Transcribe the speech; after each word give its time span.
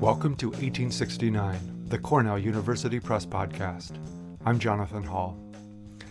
Welcome 0.00 0.36
to 0.36 0.48
1869, 0.48 1.86
the 1.88 1.98
Cornell 1.98 2.38
University 2.38 3.00
Press 3.00 3.24
Podcast. 3.24 3.92
I'm 4.44 4.58
Jonathan 4.58 5.02
Hall. 5.02 5.38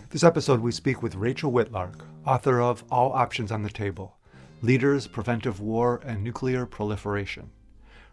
This 0.10 0.24
episode, 0.24 0.62
we 0.62 0.71
speak 0.71 1.04
with 1.04 1.14
Rachel 1.14 1.52
Whitlark, 1.52 2.02
author 2.25 2.60
of 2.60 2.84
All 2.89 3.14
Options 3.14 3.52
on 3.52 3.62
the 3.62 3.70
Table 3.70 4.18
Leaders, 4.64 5.06
Preventive 5.06 5.60
War, 5.60 6.02
and 6.04 6.24
Nuclear 6.24 6.66
Proliferation. 6.66 7.52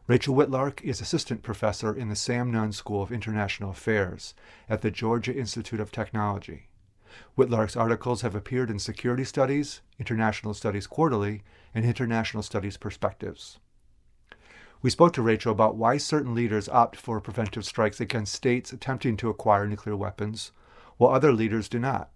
Rachel 0.06 0.34
Whitlark 0.34 0.82
is 0.82 1.00
assistant 1.00 1.43
professor 1.43 1.96
in 1.96 2.11
the 2.11 2.16
Sam 2.16 2.52
Nunn 2.52 2.72
School 2.72 3.02
of 3.02 3.11
International 3.11 3.70
Affairs 3.70 4.34
at 4.68 4.82
the 4.82 4.90
Georgia 4.90 5.34
Institute 5.34 5.80
of 5.80 5.90
Technology. 5.90 6.65
Whitlark's 7.36 7.76
articles 7.76 8.22
have 8.22 8.34
appeared 8.34 8.70
in 8.70 8.79
Security 8.79 9.24
Studies, 9.24 9.80
International 9.98 10.54
Studies 10.54 10.86
Quarterly, 10.86 11.43
and 11.74 11.84
International 11.84 12.43
Studies 12.43 12.76
Perspectives. 12.76 13.58
We 14.82 14.90
spoke 14.90 15.12
to 15.14 15.22
Rachel 15.22 15.52
about 15.52 15.76
why 15.76 15.96
certain 15.96 16.34
leaders 16.34 16.68
opt 16.68 16.96
for 16.96 17.21
preventive 17.21 17.64
strikes 17.64 18.00
against 18.00 18.34
states 18.34 18.72
attempting 18.72 19.16
to 19.18 19.30
acquire 19.30 19.66
nuclear 19.66 19.96
weapons, 19.96 20.52
while 20.96 21.14
other 21.14 21.32
leaders 21.32 21.68
do 21.68 21.79
not. 21.79 22.10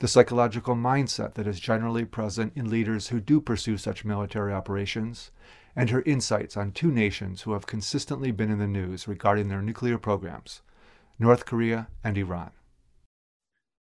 The 0.00 0.08
psychological 0.08 0.74
mindset 0.74 1.34
that 1.34 1.46
is 1.46 1.60
generally 1.60 2.04
present 2.04 2.52
in 2.54 2.68
leaders 2.68 3.08
who 3.08 3.20
do 3.20 3.40
pursue 3.40 3.78
such 3.78 4.04
military 4.04 4.52
operations, 4.52 5.30
and 5.76 5.90
her 5.90 6.02
insights 6.02 6.56
on 6.56 6.72
two 6.72 6.90
nations 6.90 7.42
who 7.42 7.52
have 7.52 7.66
consistently 7.66 8.30
been 8.30 8.50
in 8.50 8.58
the 8.58 8.66
news 8.66 9.08
regarding 9.08 9.48
their 9.48 9.62
nuclear 9.62 9.98
programs 9.98 10.62
North 11.18 11.46
Korea 11.46 11.88
and 12.02 12.18
Iran. 12.18 12.50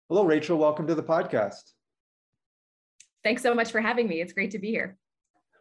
Hello, 0.09 0.25
Rachel. 0.25 0.57
Welcome 0.57 0.87
to 0.87 0.95
the 0.95 1.03
podcast. 1.03 1.73
Thanks 3.23 3.43
so 3.43 3.53
much 3.53 3.71
for 3.71 3.79
having 3.79 4.07
me. 4.07 4.21
It's 4.21 4.33
great 4.33 4.49
to 4.51 4.57
be 4.57 4.69
here. 4.71 4.97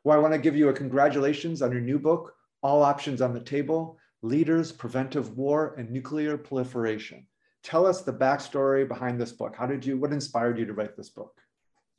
Well, 0.05 0.17
I 0.17 0.23
want 0.23 0.33
to 0.33 0.39
give 0.39 0.57
you 0.57 0.71
a 0.71 0.73
congratulations 0.73 1.61
on 1.61 1.71
your 1.71 1.83
new 1.83 1.99
book, 1.99 2.33
All 2.63 2.83
Options 2.83 3.21
on 3.21 3.35
the 3.35 3.41
Table 3.41 3.99
Leaders, 4.23 4.73
Preventive 4.73 5.37
War, 5.37 5.75
and 5.77 5.91
Nuclear 5.91 6.39
Proliferation. 6.39 7.27
Tell 7.63 7.85
us 7.87 8.01
the 8.01 8.13
backstory 8.15 8.89
behind 8.89 9.21
this 9.21 9.33
book. 9.33 9.55
How 9.55 9.67
did 9.67 9.85
you, 9.85 9.99
what 9.99 10.15
inspired 10.15 10.59
you 10.59 10.65
to 10.65 10.73
write 10.73 10.97
this 10.97 11.11
book? 11.11 11.39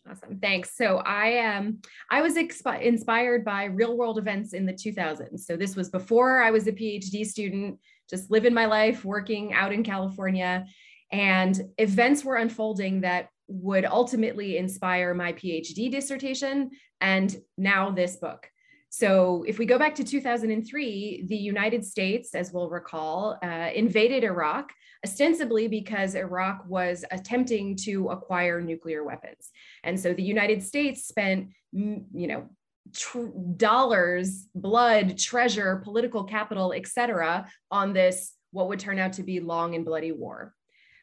Awesome. 0.09 0.39
Thanks. 0.39 0.75
So 0.75 1.03
I 1.05 1.55
um 1.55 1.81
I 2.09 2.23
was 2.23 2.33
expi- 2.33 2.81
inspired 2.81 3.45
by 3.45 3.65
real 3.65 3.95
world 3.95 4.17
events 4.17 4.53
in 4.53 4.65
the 4.65 4.73
2000s. 4.73 5.41
So 5.41 5.55
this 5.55 5.75
was 5.75 5.89
before 5.89 6.41
I 6.41 6.49
was 6.49 6.65
a 6.65 6.71
PhD 6.71 7.27
student, 7.27 7.77
just 8.09 8.31
living 8.31 8.55
my 8.55 8.65
life, 8.65 9.05
working 9.05 9.53
out 9.53 9.71
in 9.71 9.83
California, 9.83 10.65
and 11.11 11.59
events 11.77 12.23
were 12.23 12.35
unfolding 12.35 13.01
that 13.01 13.29
would 13.47 13.85
ultimately 13.85 14.57
inspire 14.57 15.13
my 15.13 15.33
PhD 15.33 15.91
dissertation 15.91 16.69
and 17.01 17.35
now 17.57 17.89
this 17.89 18.17
book. 18.17 18.49
So, 18.91 19.43
if 19.47 19.59
we 19.59 19.67
go 19.67 19.77
back 19.77 19.93
to 19.95 20.03
2003, 20.03 21.25
the 21.27 21.35
United 21.35 21.85
States, 21.85 22.33
as 22.33 22.51
we'll 22.51 22.69
recall, 22.69 23.37
uh, 23.43 23.69
invaded 23.73 24.23
Iraq, 24.23 24.71
ostensibly 25.05 25.67
because 25.67 26.15
Iraq 26.15 26.65
was 26.67 27.05
attempting 27.11 27.75
to 27.83 28.09
acquire 28.09 28.61
nuclear 28.61 29.03
weapons. 29.03 29.51
And 29.83 29.99
so 29.99 30.13
the 30.13 30.23
United 30.23 30.63
States 30.63 31.07
spent, 31.07 31.49
you 31.71 32.05
know, 32.11 32.49
tr- 32.93 33.27
dollars, 33.55 34.47
blood, 34.55 35.17
treasure, 35.17 35.81
political 35.83 36.23
capital, 36.23 36.73
et 36.73 36.87
cetera, 36.87 37.47
on 37.71 37.93
this, 37.93 38.33
what 38.51 38.67
would 38.67 38.79
turn 38.79 38.99
out 38.99 39.13
to 39.13 39.23
be 39.23 39.39
long 39.39 39.75
and 39.75 39.85
bloody 39.85 40.11
war. 40.11 40.53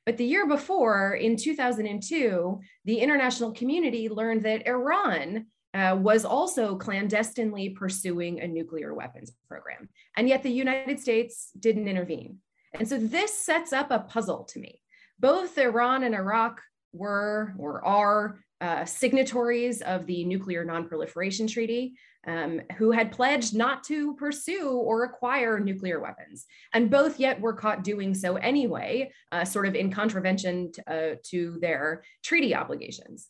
But 0.07 0.17
the 0.17 0.25
year 0.25 0.47
before, 0.47 1.15
in 1.15 1.37
2002, 1.37 2.61
the 2.85 2.99
international 2.99 3.53
community 3.53 4.09
learned 4.09 4.45
that 4.45 4.67
Iran 4.67 5.47
uh, 5.75 5.97
was 6.01 6.25
also 6.25 6.77
clandestinely 6.77 7.71
pursuing 7.71 8.41
a 8.41 8.47
nuclear 8.47 8.95
weapons 8.95 9.33
program. 9.49 9.89
And 10.17 10.29
yet 10.29 10.45
the 10.45 10.51
United 10.51 11.01
States 11.01 11.51
didn't 11.59 11.89
intervene. 11.89 12.39
And 12.73 12.89
so 12.89 12.99
this 12.99 13.37
sets 13.37 13.73
up 13.73 13.91
a 13.91 13.99
puzzle 13.99 14.45
to 14.45 14.61
me. 14.61 14.81
Both 15.19 15.59
Iran 15.59 16.05
and 16.05 16.15
Iraq 16.15 16.63
were 16.93 17.55
or 17.59 17.85
are 17.85 18.39
uh, 18.61 18.85
signatories 18.85 19.83
of 19.83 20.07
the 20.07 20.25
Nuclear 20.25 20.65
Nonproliferation 20.65 21.51
Treaty, 21.51 21.95
um, 22.27 22.61
who 22.77 22.91
had 22.91 23.13
pledged 23.13 23.55
not 23.55 23.85
to 23.85 24.15
pursue 24.15 24.71
or 24.71 25.05
acquire 25.05 25.61
nuclear 25.61 26.01
weapons. 26.01 26.47
And 26.73 26.91
both 26.91 27.21
yet 27.21 27.41
were 27.41 27.53
caught 27.53 27.85
doing 27.85 28.15
so 28.15 28.37
anyway, 28.37 29.13
uh, 29.33 29.45
sort 29.45 29.67
of 29.67 29.75
in 29.75 29.93
contravention 29.93 30.73
to, 30.73 30.93
uh, 30.93 31.15
to 31.31 31.59
their 31.61 32.03
treaty 32.23 32.55
obligations. 32.55 33.29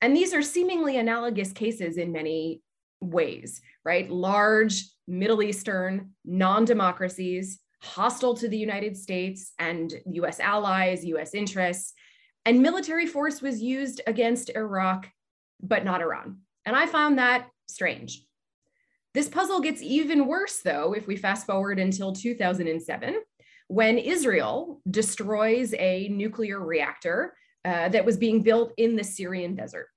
And 0.00 0.16
these 0.16 0.32
are 0.32 0.42
seemingly 0.42 0.98
analogous 0.98 1.52
cases 1.52 1.96
in 1.96 2.12
many 2.12 2.62
ways, 3.00 3.60
right? 3.84 4.08
Large 4.08 4.84
Middle 5.08 5.42
Eastern 5.42 6.10
non 6.24 6.64
democracies, 6.64 7.58
hostile 7.82 8.34
to 8.34 8.48
the 8.48 8.58
United 8.58 8.96
States 8.96 9.52
and 9.58 9.92
US 10.06 10.38
allies, 10.38 11.04
US 11.04 11.34
interests, 11.34 11.94
and 12.44 12.62
military 12.62 13.06
force 13.06 13.42
was 13.42 13.60
used 13.60 14.00
against 14.06 14.50
Iraq, 14.54 15.08
but 15.60 15.84
not 15.84 16.00
Iran. 16.00 16.38
And 16.64 16.76
I 16.76 16.86
found 16.86 17.18
that 17.18 17.48
strange. 17.68 18.22
This 19.14 19.28
puzzle 19.28 19.60
gets 19.60 19.82
even 19.82 20.26
worse, 20.26 20.60
though, 20.60 20.92
if 20.92 21.06
we 21.06 21.16
fast 21.16 21.46
forward 21.46 21.78
until 21.78 22.12
2007, 22.12 23.16
when 23.68 23.98
Israel 23.98 24.80
destroys 24.90 25.74
a 25.74 26.08
nuclear 26.08 26.60
reactor 26.60 27.34
uh, 27.64 27.88
that 27.88 28.04
was 28.04 28.16
being 28.16 28.42
built 28.42 28.72
in 28.76 28.96
the 28.96 29.04
Syrian 29.04 29.54
desert. 29.54 29.88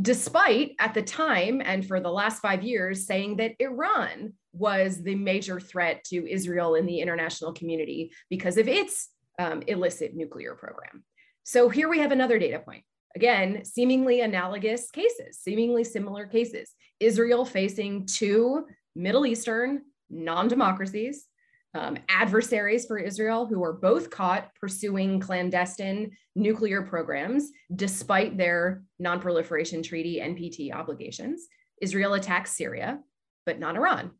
Despite 0.00 0.72
at 0.78 0.94
the 0.94 1.02
time 1.02 1.60
and 1.62 1.86
for 1.86 2.00
the 2.00 2.10
last 2.10 2.40
five 2.40 2.62
years 2.62 3.06
saying 3.06 3.36
that 3.36 3.54
Iran 3.58 4.32
was 4.52 5.02
the 5.02 5.14
major 5.14 5.60
threat 5.60 6.02
to 6.04 6.26
Israel 6.28 6.74
in 6.74 6.86
the 6.86 7.00
international 7.00 7.52
community 7.52 8.10
because 8.30 8.56
of 8.56 8.66
its 8.66 9.10
um, 9.38 9.62
illicit 9.66 10.16
nuclear 10.16 10.54
program. 10.54 11.04
So 11.44 11.68
here 11.68 11.88
we 11.88 11.98
have 11.98 12.12
another 12.12 12.38
data 12.38 12.58
point. 12.60 12.84
Again, 13.14 13.64
seemingly 13.64 14.20
analogous 14.20 14.90
cases, 14.90 15.38
seemingly 15.38 15.84
similar 15.84 16.26
cases. 16.26 16.70
Israel 17.00 17.44
facing 17.44 18.06
two 18.06 18.66
Middle 18.94 19.26
Eastern 19.26 19.82
non 20.10 20.48
democracies, 20.48 21.26
um, 21.74 21.96
adversaries 22.08 22.86
for 22.86 22.98
Israel 22.98 23.46
who 23.46 23.62
are 23.62 23.72
both 23.72 24.10
caught 24.10 24.54
pursuing 24.56 25.20
clandestine 25.20 26.10
nuclear 26.34 26.82
programs 26.82 27.50
despite 27.74 28.36
their 28.36 28.82
non 28.98 29.20
proliferation 29.20 29.82
treaty 29.82 30.20
NPT 30.20 30.74
obligations. 30.74 31.46
Israel 31.80 32.14
attacks 32.14 32.56
Syria, 32.56 33.00
but 33.46 33.58
not 33.58 33.76
Iran. 33.76 34.10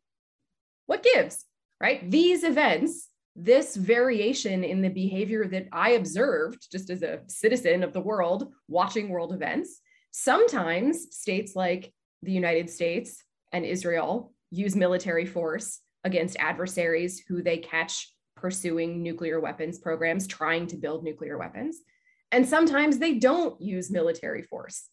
What 0.87 1.03
gives, 1.03 1.45
right? 1.79 2.09
These 2.09 2.43
events 2.43 3.07
this 3.35 3.75
variation 3.75 4.63
in 4.63 4.81
the 4.81 4.89
behavior 4.89 5.47
that 5.47 5.67
I 5.71 5.91
observed 5.91 6.67
just 6.71 6.89
as 6.89 7.01
a 7.01 7.21
citizen 7.27 7.83
of 7.83 7.93
the 7.93 8.01
world 8.01 8.51
watching 8.67 9.09
world 9.09 9.33
events, 9.33 9.79
sometimes 10.11 11.15
states 11.15 11.55
like 11.55 11.93
the 12.23 12.31
United 12.31 12.69
States 12.69 13.23
and 13.51 13.65
Israel 13.65 14.33
use 14.51 14.75
military 14.75 15.25
force 15.25 15.79
against 16.03 16.37
adversaries 16.39 17.23
who 17.27 17.41
they 17.41 17.57
catch 17.57 18.13
pursuing 18.35 19.03
nuclear 19.03 19.39
weapons 19.39 19.79
programs, 19.79 20.27
trying 20.27 20.67
to 20.67 20.77
build 20.77 21.03
nuclear 21.03 21.37
weapons. 21.37 21.77
And 22.31 22.47
sometimes 22.47 22.97
they 22.97 23.15
don't 23.15 23.59
use 23.61 23.91
military 23.91 24.41
force 24.41 24.87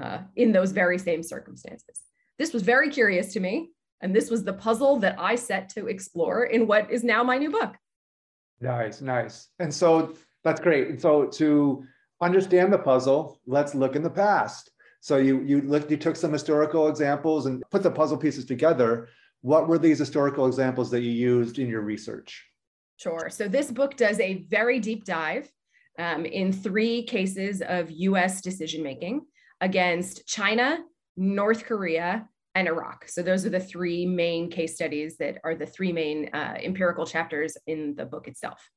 uh, 0.00 0.18
in 0.36 0.52
those 0.52 0.72
very 0.72 0.98
same 0.98 1.22
circumstances. 1.22 2.00
This 2.38 2.52
was 2.52 2.62
very 2.62 2.90
curious 2.90 3.32
to 3.34 3.40
me. 3.40 3.70
And 4.00 4.14
this 4.14 4.30
was 4.30 4.44
the 4.44 4.52
puzzle 4.52 4.98
that 4.98 5.18
I 5.18 5.34
set 5.34 5.68
to 5.70 5.86
explore 5.86 6.44
in 6.44 6.66
what 6.66 6.90
is 6.90 7.04
now 7.04 7.22
my 7.22 7.38
new 7.38 7.50
book. 7.50 7.74
Nice, 8.60 9.00
nice. 9.00 9.48
And 9.58 9.72
so 9.72 10.14
that's 10.42 10.60
great. 10.60 10.88
And 10.88 11.00
so 11.00 11.26
to 11.26 11.84
understand 12.20 12.72
the 12.72 12.78
puzzle, 12.78 13.40
let's 13.46 13.74
look 13.74 13.96
in 13.96 14.02
the 14.02 14.10
past. 14.10 14.70
So 15.04 15.18
you 15.18 15.42
you 15.42 15.60
looked, 15.60 15.90
you 15.90 15.98
took 15.98 16.16
some 16.16 16.32
historical 16.32 16.88
examples 16.88 17.44
and 17.44 17.62
put 17.70 17.82
the 17.82 17.90
puzzle 17.90 18.16
pieces 18.16 18.46
together. 18.46 19.10
What 19.42 19.68
were 19.68 19.76
these 19.76 19.98
historical 19.98 20.46
examples 20.46 20.90
that 20.92 21.02
you 21.02 21.10
used 21.10 21.58
in 21.58 21.68
your 21.68 21.82
research? 21.82 22.42
Sure. 22.96 23.28
So 23.28 23.46
this 23.46 23.70
book 23.70 23.98
does 23.98 24.18
a 24.18 24.46
very 24.48 24.80
deep 24.80 25.04
dive 25.04 25.46
um, 25.98 26.24
in 26.24 26.54
three 26.54 27.02
cases 27.02 27.60
of 27.60 27.90
U.S. 27.90 28.40
decision 28.40 28.82
making 28.82 29.26
against 29.60 30.26
China, 30.26 30.78
North 31.18 31.66
Korea, 31.66 32.26
and 32.54 32.66
Iraq. 32.66 33.06
So 33.06 33.20
those 33.20 33.44
are 33.44 33.50
the 33.50 33.60
three 33.60 34.06
main 34.06 34.50
case 34.50 34.74
studies 34.74 35.18
that 35.18 35.36
are 35.44 35.54
the 35.54 35.66
three 35.66 35.92
main 35.92 36.30
uh, 36.32 36.54
empirical 36.62 37.04
chapters 37.04 37.58
in 37.66 37.94
the 37.94 38.06
book 38.06 38.26
itself. 38.26 38.70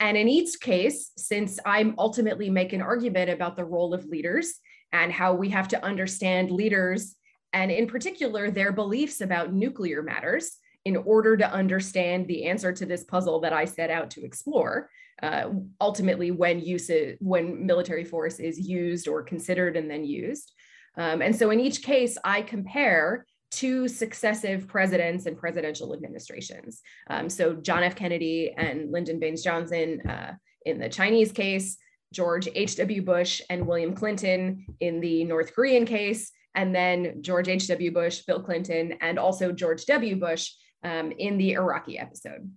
And 0.00 0.16
in 0.16 0.26
each 0.26 0.58
case, 0.60 1.12
since 1.16 1.60
I 1.64 1.94
ultimately 1.98 2.50
make 2.50 2.72
an 2.72 2.82
argument 2.82 3.30
about 3.30 3.54
the 3.54 3.64
role 3.64 3.94
of 3.94 4.04
leaders 4.06 4.54
and 4.92 5.12
how 5.12 5.34
we 5.34 5.50
have 5.50 5.68
to 5.68 5.84
understand 5.84 6.50
leaders, 6.50 7.16
and 7.52 7.70
in 7.70 7.86
particular, 7.86 8.50
their 8.50 8.72
beliefs 8.72 9.20
about 9.20 9.52
nuclear 9.52 10.02
matters 10.02 10.56
in 10.84 10.96
order 10.96 11.36
to 11.36 11.52
understand 11.52 12.26
the 12.26 12.44
answer 12.46 12.72
to 12.72 12.86
this 12.86 13.04
puzzle 13.04 13.40
that 13.40 13.52
I 13.52 13.64
set 13.66 13.90
out 13.90 14.10
to 14.10 14.24
explore. 14.24 14.90
Uh, 15.22 15.50
ultimately, 15.80 16.30
when 16.30 16.58
use 16.60 16.90
when 17.20 17.66
military 17.66 18.04
force 18.04 18.40
is 18.40 18.58
used 18.58 19.06
or 19.08 19.22
considered 19.22 19.76
and 19.76 19.90
then 19.90 20.04
used, 20.04 20.52
Um, 20.96 21.22
and 21.22 21.34
so 21.34 21.50
in 21.50 21.60
each 21.60 21.82
case, 21.82 22.18
I 22.24 22.42
compare 22.42 23.24
two 23.50 23.88
successive 23.88 24.66
presidents 24.66 25.26
and 25.26 25.36
presidential 25.36 25.94
administrations. 25.94 26.80
Um, 27.08 27.28
so 27.28 27.54
John 27.54 27.82
F. 27.82 27.94
Kennedy 27.94 28.54
and 28.56 28.90
Lyndon 28.90 29.18
Baines 29.18 29.42
Johnson 29.42 30.00
uh, 30.08 30.34
in 30.64 30.78
the 30.78 30.88
Chinese 30.88 31.32
case, 31.32 31.76
George 32.12 32.48
H.W. 32.54 33.02
Bush 33.02 33.40
and 33.50 33.66
William 33.66 33.94
Clinton 33.94 34.64
in 34.80 35.00
the 35.00 35.24
North 35.24 35.54
Korean 35.54 35.84
case, 35.84 36.30
and 36.54 36.74
then 36.74 37.22
George 37.22 37.48
H.W. 37.48 37.90
Bush, 37.92 38.20
Bill 38.20 38.40
Clinton, 38.40 38.94
and 39.00 39.18
also 39.18 39.50
George 39.50 39.84
W. 39.86 40.16
Bush 40.16 40.52
um, 40.84 41.12
in 41.12 41.38
the 41.38 41.52
Iraqi 41.52 41.98
episode. 41.98 42.50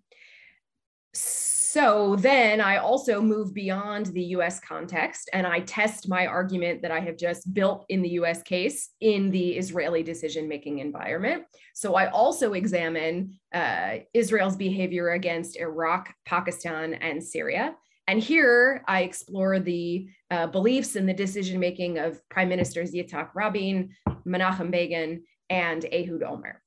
So 1.75 2.15
then 2.15 2.61
I 2.61 2.77
also 2.77 3.21
move 3.21 3.53
beyond 3.53 4.05
the 4.05 4.23
US 4.37 4.61
context 4.61 5.29
and 5.33 5.45
I 5.45 5.59
test 5.59 6.07
my 6.07 6.25
argument 6.25 6.81
that 6.83 6.91
I 6.91 7.01
have 7.01 7.17
just 7.17 7.53
built 7.53 7.83
in 7.89 8.01
the 8.01 8.11
US 8.11 8.41
case 8.43 8.91
in 9.01 9.29
the 9.29 9.57
Israeli 9.57 10.01
decision 10.01 10.47
making 10.47 10.79
environment. 10.79 11.43
So 11.73 11.95
I 11.95 12.09
also 12.11 12.53
examine 12.53 13.37
uh, 13.53 13.95
Israel's 14.13 14.55
behavior 14.55 15.09
against 15.09 15.57
Iraq, 15.57 16.13
Pakistan, 16.25 16.93
and 16.93 17.21
Syria. 17.21 17.75
And 18.07 18.21
here 18.21 18.83
I 18.87 19.01
explore 19.01 19.59
the 19.59 20.07
uh, 20.29 20.47
beliefs 20.47 20.95
and 20.95 21.09
the 21.09 21.13
decision 21.13 21.59
making 21.59 21.97
of 21.97 22.19
Prime 22.29 22.49
Ministers 22.49 22.93
Yitzhak 22.93 23.29
Rabin, 23.33 23.89
Menachem 24.27 24.71
Begin, 24.71 25.23
and 25.49 25.83
Ehud 25.85 26.21
Olmert. 26.21 26.57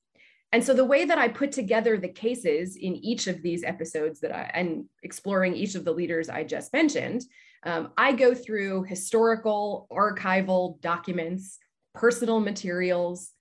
And 0.51 0.63
so 0.63 0.73
the 0.73 0.85
way 0.85 1.05
that 1.05 1.17
I 1.17 1.27
put 1.27 1.51
together 1.51 1.97
the 1.97 2.09
cases 2.09 2.75
in 2.75 2.95
each 2.95 3.27
of 3.27 3.41
these 3.41 3.63
episodes 3.63 4.19
that 4.21 4.35
I 4.35 4.49
and 4.53 4.85
exploring 5.03 5.55
each 5.55 5.75
of 5.75 5.85
the 5.85 5.93
leaders 5.93 6.27
I 6.27 6.43
just 6.43 6.73
mentioned, 6.73 7.23
um, 7.63 7.91
I 7.97 8.13
go 8.13 8.33
through 8.33 8.83
historical, 8.83 9.87
archival 9.91 10.81
documents, 10.81 11.59
personal 11.93 12.39
materials, 12.39 13.31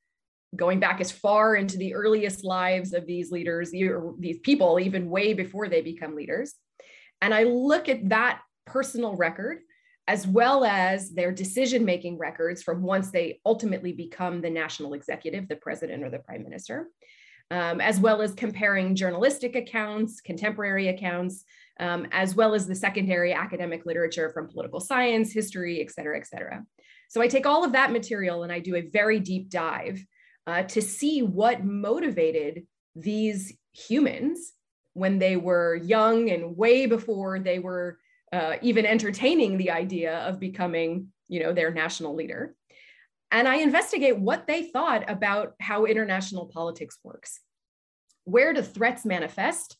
going 0.55 0.81
back 0.81 1.00
as 1.00 1.11
far 1.11 1.56
into 1.56 1.79
the 1.79 1.95
earliest 1.95 2.45
lives 2.45 2.93
of 2.93 3.06
these 3.06 3.31
leaders, 3.31 3.71
these 3.71 4.39
people, 4.41 4.79
even 4.81 5.11
way 5.11 5.33
before 5.35 5.69
they 5.69 5.81
become 5.81 6.15
leaders. 6.15 6.55
And 7.20 7.35
I 7.35 7.44
look 7.44 7.88
at 7.88 8.09
that 8.09 8.41
personal 8.67 9.15
record 9.17 9.61
as 10.06 10.26
well 10.26 10.65
as 10.65 11.11
their 11.11 11.31
decision 11.31 11.85
making 11.85 12.17
records 12.17 12.62
from 12.62 12.82
once 12.82 13.11
they 13.11 13.41
ultimately 13.44 13.93
become 13.93 14.41
the 14.41 14.49
national 14.49 14.94
executive, 14.94 15.49
the 15.49 15.56
president 15.56 16.03
or 16.03 16.11
the 16.11 16.19
prime 16.19 16.43
minister, 16.43 16.88
um, 17.50 17.81
as 17.81 18.00
well 18.00 18.23
as 18.23 18.32
comparing 18.32 18.94
journalistic 18.94 19.55
accounts, 19.55 20.23
contemporary 20.23 20.88
accounts, 20.88 21.44
um, 21.79 22.06
as 22.11 22.35
well 22.35 22.55
as 22.55 22.67
the 22.67 22.75
secondary 22.75 23.35
academic 23.35 23.85
literature 23.85 24.31
from 24.31 24.49
political 24.49 24.81
science, 24.81 25.31
history, 25.32 25.82
et 25.82 25.91
cetera, 25.91 26.19
et 26.19 26.26
cetera. 26.26 26.64
So 27.11 27.21
I 27.21 27.29
take 27.29 27.47
all 27.47 27.64
of 27.64 27.73
that 27.73 27.93
material 27.93 28.43
and 28.43 28.53
I 28.53 28.61
do 28.61 28.76
a 28.76 28.88
very 28.88 29.21
deep 29.21 29.50
dive 29.50 30.03
uh, 30.47 30.62
to 30.64 30.81
see 30.81 31.21
what 31.21 31.64
motivated 31.64 32.67
these 32.97 33.56
humans 33.73 34.55
when 34.99 35.19
they 35.19 35.37
were 35.37 35.77
young 35.77 36.31
and 36.31 36.56
way 36.56 36.87
before 36.87 37.39
they 37.39 37.59
were 37.59 37.99
uh, 38.33 38.56
even 38.61 38.85
entertaining 38.85 39.56
the 39.56 39.71
idea 39.71 40.19
of 40.19 40.41
becoming, 40.41 41.09
you 41.29 41.43
know, 41.43 41.53
their 41.53 41.73
national 41.73 42.15
leader. 42.15 42.55
And 43.31 43.47
I 43.47 43.56
investigate 43.56 44.19
what 44.19 44.47
they 44.47 44.65
thought 44.65 45.09
about 45.09 45.55
how 45.61 45.85
international 45.85 46.47
politics 46.47 46.99
works. 47.05 47.41
Where 48.25 48.53
do 48.53 48.62
threats 48.62 49.05
manifest? 49.05 49.77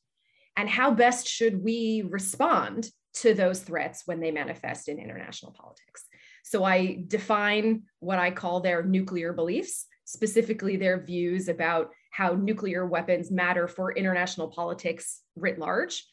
And 0.56 0.69
how 0.69 0.91
best 0.91 1.26
should 1.26 1.62
we 1.62 2.05
respond 2.09 2.91
to 3.15 3.35
those 3.35 3.61
threats 3.61 4.03
when 4.06 4.20
they 4.20 4.31
manifest 4.31 4.88
in 4.88 4.99
international 4.99 5.53
politics? 5.53 6.05
So 6.44 6.65
I 6.65 7.05
define 7.06 7.82
what 8.00 8.19
I 8.19 8.31
call 8.31 8.61
their 8.61 8.82
nuclear 8.82 9.32
beliefs, 9.32 9.87
specifically 10.05 10.76
their 10.76 11.00
views 11.00 11.49
about 11.49 11.91
how 12.10 12.32
nuclear 12.32 12.87
weapons 12.87 13.31
matter 13.31 13.69
for 13.69 13.93
international 13.93 14.49
politics 14.49 15.22
writ 15.37 15.58
large, 15.58 16.06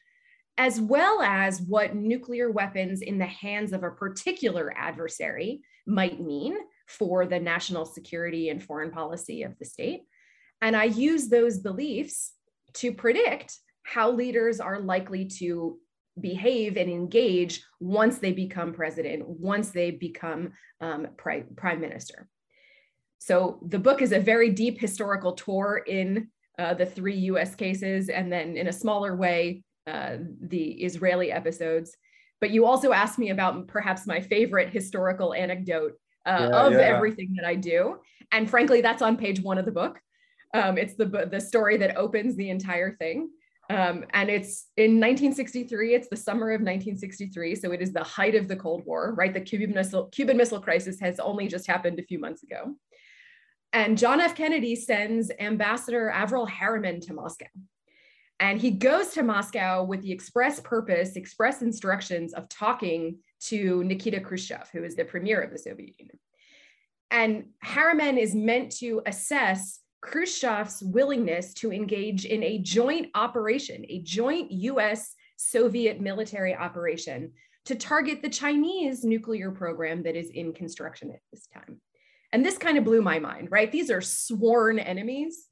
as 0.57 0.79
well 0.79 1.21
as 1.21 1.61
what 1.61 1.95
nuclear 1.95 2.51
weapons 2.51 3.01
in 3.01 3.17
the 3.17 3.25
hands 3.25 3.73
of 3.73 3.83
a 3.83 3.91
particular 3.91 4.73
adversary 4.75 5.61
might 5.85 6.19
mean 6.19 6.55
for 6.87 7.25
the 7.25 7.39
national 7.39 7.85
security 7.85 8.49
and 8.49 8.63
foreign 8.63 8.91
policy 8.91 9.43
of 9.43 9.57
the 9.59 9.65
state. 9.65 10.01
And 10.61 10.75
I 10.75 10.85
use 10.85 11.27
those 11.27 11.59
beliefs 11.59 12.33
to 12.75 12.93
predict 12.93 13.57
how 13.83 14.11
leaders 14.11 14.59
are 14.59 14.79
likely 14.79 15.25
to 15.25 15.77
behave 16.19 16.77
and 16.77 16.89
engage 16.89 17.63
once 17.79 18.19
they 18.19 18.31
become 18.31 18.73
president, 18.73 19.27
once 19.27 19.71
they 19.71 19.91
become 19.91 20.53
um, 20.81 21.07
pri- 21.17 21.45
prime 21.55 21.81
minister. 21.81 22.29
So 23.19 23.59
the 23.65 23.79
book 23.79 24.01
is 24.01 24.11
a 24.11 24.19
very 24.19 24.49
deep 24.49 24.79
historical 24.79 25.33
tour 25.33 25.83
in 25.87 26.29
uh, 26.59 26.73
the 26.73 26.85
three 26.85 27.17
US 27.31 27.55
cases, 27.55 28.09
and 28.09 28.31
then 28.31 28.55
in 28.55 28.67
a 28.67 28.73
smaller 28.73 29.15
way, 29.15 29.63
uh, 29.87 30.17
the 30.41 30.71
Israeli 30.83 31.31
episodes. 31.31 31.95
But 32.41 32.51
you 32.51 32.65
also 32.65 32.91
asked 32.91 33.17
me 33.17 33.29
about 33.29 33.67
perhaps 33.67 34.07
my 34.07 34.19
favorite 34.19 34.69
historical 34.69 35.33
anecdote 35.33 35.93
uh, 36.25 36.49
yeah, 36.51 36.65
of 36.65 36.73
yeah. 36.73 36.79
everything 36.79 37.33
that 37.35 37.45
I 37.45 37.55
do. 37.55 37.97
And 38.31 38.49
frankly, 38.49 38.81
that's 38.81 39.01
on 39.01 39.17
page 39.17 39.41
one 39.41 39.57
of 39.57 39.65
the 39.65 39.71
book. 39.71 39.99
Um, 40.53 40.77
it's 40.77 40.95
the, 40.95 41.27
the 41.29 41.39
story 41.39 41.77
that 41.77 41.97
opens 41.97 42.35
the 42.35 42.49
entire 42.49 42.95
thing. 42.95 43.29
Um, 43.69 44.05
and 44.13 44.29
it's 44.29 44.67
in 44.77 44.99
1963, 44.99 45.95
it's 45.95 46.07
the 46.07 46.15
summer 46.15 46.51
of 46.51 46.61
1963. 46.61 47.55
So 47.55 47.71
it 47.71 47.81
is 47.81 47.91
the 47.91 48.03
height 48.03 48.35
of 48.35 48.47
the 48.47 48.55
Cold 48.55 48.83
War, 48.85 49.13
right? 49.17 49.33
The 49.33 49.41
Cuban 49.41 49.73
Missile, 49.73 50.05
Cuban 50.07 50.37
Missile 50.37 50.61
Crisis 50.61 50.99
has 50.99 51.19
only 51.19 51.47
just 51.47 51.65
happened 51.65 51.99
a 51.99 52.03
few 52.03 52.19
months 52.19 52.43
ago. 52.43 52.75
And 53.75 53.97
John 53.97 54.21
F. 54.21 54.35
Kennedy 54.35 54.73
sends 54.73 55.29
Ambassador 55.37 56.09
Averell 56.09 56.45
Harriman 56.47 57.01
to 57.01 57.13
Moscow. 57.13 57.47
And 58.39 58.57
he 58.57 58.71
goes 58.71 59.09
to 59.09 59.21
Moscow 59.21 59.83
with 59.83 60.01
the 60.01 60.13
express 60.13 60.61
purpose, 60.61 61.17
express 61.17 61.61
instructions 61.61 62.33
of 62.33 62.47
talking 62.47 63.17
to 63.41 63.83
Nikita 63.83 64.21
Khrushchev, 64.21 64.69
who 64.71 64.85
is 64.85 64.95
the 64.95 65.03
premier 65.03 65.41
of 65.41 65.51
the 65.51 65.59
Soviet 65.59 65.99
Union. 65.99 66.17
And 67.11 67.47
Harriman 67.59 68.17
is 68.17 68.33
meant 68.33 68.71
to 68.77 69.01
assess 69.05 69.81
Khrushchev's 70.01 70.81
willingness 70.81 71.53
to 71.55 71.73
engage 71.73 72.23
in 72.23 72.43
a 72.43 72.59
joint 72.59 73.09
operation, 73.13 73.85
a 73.89 73.99
joint 74.03 74.51
US 74.51 75.13
Soviet 75.35 75.99
military 75.99 76.55
operation 76.55 77.33
to 77.65 77.75
target 77.75 78.21
the 78.21 78.29
Chinese 78.29 79.03
nuclear 79.03 79.51
program 79.51 80.01
that 80.03 80.15
is 80.15 80.29
in 80.29 80.53
construction 80.53 81.11
at 81.11 81.19
this 81.33 81.45
time. 81.53 81.81
And 82.35 82.45
this 82.45 82.57
kind 82.57 82.77
of 82.77 82.83
blew 82.83 83.01
my 83.01 83.17
mind, 83.17 83.47
right? 83.49 83.71
These 83.71 83.89
are 83.89 84.01
sworn 84.01 84.77
enemies. 84.77 85.47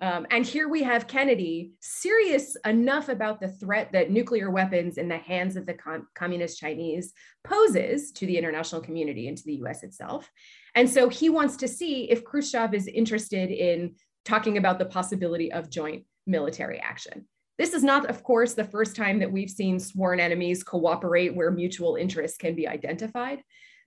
Um, 0.00 0.26
and 0.30 0.46
here 0.46 0.66
we 0.66 0.82
have 0.82 1.06
Kennedy 1.06 1.72
serious 1.80 2.56
enough 2.64 3.10
about 3.10 3.38
the 3.38 3.48
threat 3.48 3.92
that 3.92 4.10
nuclear 4.10 4.50
weapons 4.50 4.96
in 4.96 5.08
the 5.08 5.18
hands 5.18 5.56
of 5.56 5.66
the 5.66 5.74
com- 5.74 6.08
communist 6.14 6.58
Chinese 6.58 7.12
poses 7.44 8.12
to 8.12 8.24
the 8.24 8.38
international 8.38 8.80
community 8.80 9.28
and 9.28 9.36
to 9.36 9.44
the 9.44 9.56
US 9.56 9.82
itself. 9.82 10.30
And 10.74 10.88
so 10.88 11.10
he 11.10 11.28
wants 11.28 11.58
to 11.58 11.68
see 11.68 12.10
if 12.10 12.24
Khrushchev 12.24 12.72
is 12.72 12.86
interested 12.86 13.50
in 13.50 13.96
talking 14.24 14.56
about 14.56 14.78
the 14.78 14.86
possibility 14.86 15.52
of 15.52 15.68
joint 15.68 16.06
military 16.26 16.78
action. 16.78 17.26
This 17.58 17.74
is 17.74 17.84
not, 17.84 18.08
of 18.08 18.24
course, 18.24 18.54
the 18.54 18.64
first 18.64 18.96
time 18.96 19.18
that 19.18 19.30
we've 19.30 19.50
seen 19.50 19.78
sworn 19.78 20.18
enemies 20.18 20.64
cooperate 20.64 21.36
where 21.36 21.50
mutual 21.50 21.96
interests 21.96 22.38
can 22.38 22.54
be 22.54 22.66
identified. 22.66 23.42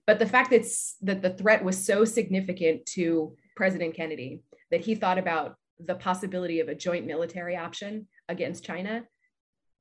But 0.06 0.18
the 0.18 0.26
fact 0.26 0.50
that, 0.50 0.66
that 1.02 1.22
the 1.22 1.30
threat 1.30 1.64
was 1.64 1.84
so 1.84 2.04
significant 2.04 2.86
to 2.86 3.36
President 3.56 3.94
Kennedy 3.94 4.40
that 4.70 4.80
he 4.80 4.94
thought 4.94 5.18
about 5.18 5.56
the 5.78 5.94
possibility 5.94 6.60
of 6.60 6.68
a 6.68 6.74
joint 6.74 7.06
military 7.06 7.56
option 7.56 8.06
against 8.28 8.64
China. 8.64 9.04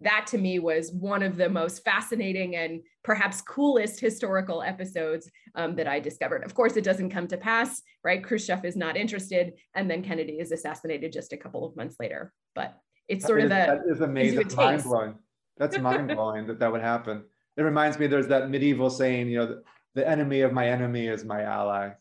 That 0.02 0.28
to 0.28 0.38
me 0.38 0.60
was 0.60 0.92
one 0.92 1.24
of 1.24 1.38
the 1.38 1.48
most 1.48 1.84
fascinating 1.86 2.56
and 2.58 2.82
perhaps 3.04 3.42
coolest 3.42 4.00
historical 4.00 4.62
episodes 4.62 5.30
um, 5.56 5.76
that 5.76 5.88
I 5.88 6.00
discovered. 6.00 6.44
Of 6.44 6.54
course, 6.54 6.76
it 6.76 6.84
doesn't 6.84 7.12
come 7.12 7.28
to 7.28 7.38
pass, 7.38 7.82
right? 8.04 8.22
Khrushchev 8.22 8.66
is 8.66 8.76
not 8.76 8.98
interested, 8.98 9.54
and 9.74 9.90
then 9.90 10.04
Kennedy 10.04 10.34
is 10.34 10.52
assassinated 10.52 11.14
just 11.14 11.32
a 11.32 11.38
couple 11.38 11.66
of 11.66 11.78
months 11.78 11.96
later. 12.00 12.34
But 12.56 12.78
it's 13.08 13.26
sort 13.26 13.40
of 13.40 13.46
a 13.46 13.50
that 13.50 13.82
is 13.88 14.02
amazing, 14.02 14.50
mind 14.56 14.84
blowing. 14.84 15.16
That's 15.58 15.78
mind 15.78 16.10
blowing 16.10 16.48
that 16.48 16.60
that 16.60 16.72
would 16.72 16.82
happen. 16.82 17.24
It 17.56 17.62
reminds 17.62 17.98
me 17.98 18.08
there's 18.08 18.28
that 18.28 18.50
medieval 18.50 18.90
saying, 18.90 19.30
you 19.30 19.38
know, 19.38 19.62
the 19.96 20.08
enemy 20.08 20.42
of 20.42 20.54
my 20.54 20.68
enemy 20.68 21.08
is 21.08 21.26
my 21.26 21.42
ally. 21.42 21.92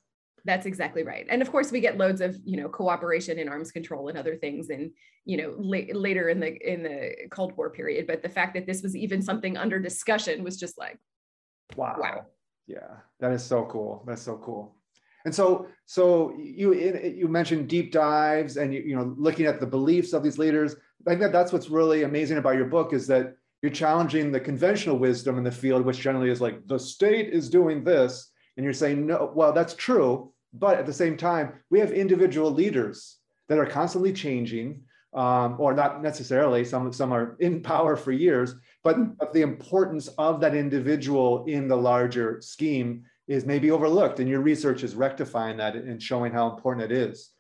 That's 0.45 0.67
exactly 0.67 1.05
right. 1.05 1.27
And 1.31 1.41
of 1.41 1.51
course, 1.51 1.73
we 1.73 1.81
get 1.81 1.97
loads 1.97 2.21
of 2.21 2.37
you 2.45 2.59
know 2.59 2.69
cooperation 2.69 3.39
in 3.39 3.49
arms 3.49 3.73
control 3.73 4.09
and 4.09 4.19
other 4.19 4.37
things, 4.37 4.69
and 4.69 4.91
you 5.25 5.39
know 5.39 5.55
la- 5.57 5.99
later 5.99 6.29
in 6.29 6.39
the 6.39 6.73
in 6.73 6.83
the 6.83 7.29
Cold 7.31 7.57
War 7.57 7.71
period. 7.71 8.07
But 8.07 8.23
the 8.23 8.29
fact 8.29 8.55
that 8.55 8.67
this 8.67 8.83
was 8.83 8.95
even 8.95 9.23
something 9.23 9.57
under 9.57 9.79
discussion 9.79 10.45
was 10.45 10.59
just 10.59 10.77
like, 10.77 10.99
wow, 11.77 11.97
wow. 11.99 12.27
Yeah, 12.67 12.97
that 13.21 13.33
is 13.33 13.43
so 13.43 13.65
cool. 13.67 14.05
That's 14.07 14.23
so 14.23 14.37
cool. 14.39 14.77
And 15.25 15.35
so, 15.35 15.67
so 15.87 16.35
you 16.39 16.75
you 16.75 17.29
mentioned 17.29 17.69
deep 17.69 17.91
dives 17.91 18.59
and 18.59 18.75
you, 18.75 18.81
you 18.81 18.97
know 18.97 19.15
looking 19.17 19.47
at 19.47 19.61
the 19.61 19.67
beliefs 19.67 20.13
of 20.13 20.23
these 20.23 20.37
leaders. 20.37 20.77
I 21.07 21.11
think 21.11 21.21
that 21.21 21.33
that's 21.33 21.53
what's 21.53 21.71
really 21.71 22.03
amazing 22.03 22.39
about 22.39 22.57
your 22.57 22.67
book 22.67 22.93
is 22.93 23.07
that 23.07 23.37
you're 23.64 23.73
challenging 23.73 24.30
the 24.30 24.38
conventional 24.38 24.99
wisdom 24.99 25.38
in 25.38 25.42
the 25.42 25.50
field, 25.50 25.87
which 25.87 25.99
generally 25.99 26.28
is 26.28 26.38
like 26.38 26.66
the 26.66 26.78
state 26.78 27.33
is 27.33 27.49
doing 27.49 27.83
this, 27.83 28.30
and 28.59 28.64
you're 28.64 28.75
saying 28.75 29.06
no. 29.06 29.33
Well, 29.35 29.54
that's 29.54 29.73
true, 29.73 30.35
but 30.52 30.76
at 30.76 30.85
the 30.85 30.92
same 30.92 31.16
time, 31.16 31.54
we 31.71 31.80
have 31.80 31.90
individual 31.90 32.50
leaders 32.50 33.21
that 33.49 33.59
are 33.59 33.64
constantly 33.64 34.12
changing, 34.12 34.83
um, 35.14 35.56
or 35.59 35.73
not 35.73 36.02
necessarily. 36.02 36.62
Some 36.62 36.92
some 36.92 37.11
are 37.11 37.38
in 37.40 37.62
power 37.62 37.97
for 37.97 38.12
years, 38.12 38.54
but, 38.83 39.16
but 39.16 39.33
the 39.33 39.40
importance 39.40 40.09
of 40.18 40.42
that 40.42 40.54
individual 40.54 41.47
in 41.47 41.66
the 41.66 41.76
larger 41.90 42.42
scheme 42.42 43.04
is 43.28 43.47
maybe 43.47 43.71
overlooked, 43.71 44.21
and 44.21 44.28
your 44.28 44.42
research 44.42 44.83
is 44.85 44.94
rectifying 44.94 45.56
that 45.56 45.75
and 45.75 46.02
showing 46.02 46.35
how 46.35 46.50
important 46.50 46.92
it 46.92 46.94
is. 46.94 47.30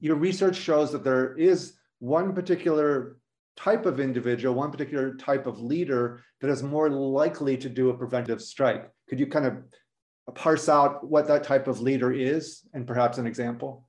Your 0.00 0.16
research 0.16 0.56
shows 0.56 0.90
that 0.92 1.04
there 1.04 1.36
is 1.36 1.74
one 1.98 2.32
particular 2.32 3.18
type 3.56 3.86
of 3.86 4.00
individual, 4.00 4.54
one 4.54 4.70
particular 4.70 5.14
type 5.14 5.46
of 5.46 5.60
leader 5.60 6.22
that 6.40 6.50
is 6.50 6.62
more 6.62 6.90
likely 6.90 7.56
to 7.56 7.68
do 7.68 7.90
a 7.90 7.96
preventive 7.96 8.42
strike. 8.42 8.90
Could 9.08 9.18
you 9.18 9.26
kind 9.26 9.46
of 9.46 10.34
parse 10.34 10.68
out 10.68 11.08
what 11.08 11.26
that 11.28 11.44
type 11.44 11.66
of 11.66 11.80
leader 11.80 12.12
is 12.12 12.62
and 12.74 12.86
perhaps 12.86 13.18
an 13.18 13.26
example? 13.26 13.88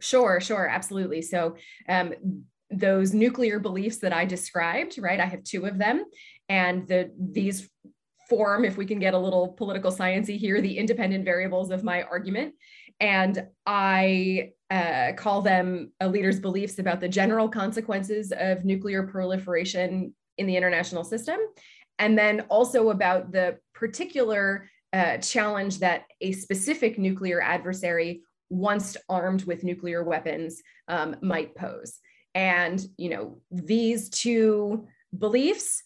Sure, 0.00 0.40
sure, 0.40 0.66
absolutely. 0.66 1.22
So, 1.22 1.56
um, 1.88 2.14
those 2.70 3.12
nuclear 3.12 3.58
beliefs 3.58 3.98
that 3.98 4.12
I 4.12 4.24
described, 4.24 4.96
right? 4.98 5.18
I 5.18 5.26
have 5.26 5.42
two 5.42 5.66
of 5.66 5.76
them, 5.76 6.04
and 6.48 6.86
the 6.86 7.10
these 7.18 7.68
form, 8.28 8.64
if 8.64 8.76
we 8.76 8.86
can 8.86 9.00
get 9.00 9.12
a 9.12 9.18
little 9.18 9.48
political 9.48 9.90
sciency 9.90 10.38
here, 10.38 10.60
the 10.60 10.78
independent 10.78 11.24
variables 11.24 11.70
of 11.70 11.82
my 11.82 12.02
argument. 12.04 12.54
And 13.00 13.46
I 13.66 14.52
uh, 14.70 15.12
call 15.16 15.42
them 15.42 15.92
a 16.00 16.08
leader's 16.08 16.38
beliefs 16.38 16.78
about 16.78 17.00
the 17.00 17.08
general 17.08 17.48
consequences 17.48 18.32
of 18.36 18.64
nuclear 18.64 19.04
proliferation 19.04 20.14
in 20.38 20.46
the 20.46 20.56
international 20.56 21.04
system, 21.04 21.38
and 21.98 22.16
then 22.16 22.42
also 22.42 22.90
about 22.90 23.32
the 23.32 23.58
particular 23.74 24.68
uh, 24.92 25.16
challenge 25.18 25.78
that 25.78 26.04
a 26.20 26.32
specific 26.32 26.98
nuclear 26.98 27.40
adversary, 27.40 28.22
once 28.48 28.96
armed 29.08 29.44
with 29.44 29.64
nuclear 29.64 30.02
weapons, 30.02 30.62
um, 30.88 31.16
might 31.20 31.54
pose. 31.54 31.98
And 32.34 32.80
you 32.96 33.10
know 33.10 33.40
these 33.50 34.08
two 34.10 34.86
beliefs 35.16 35.82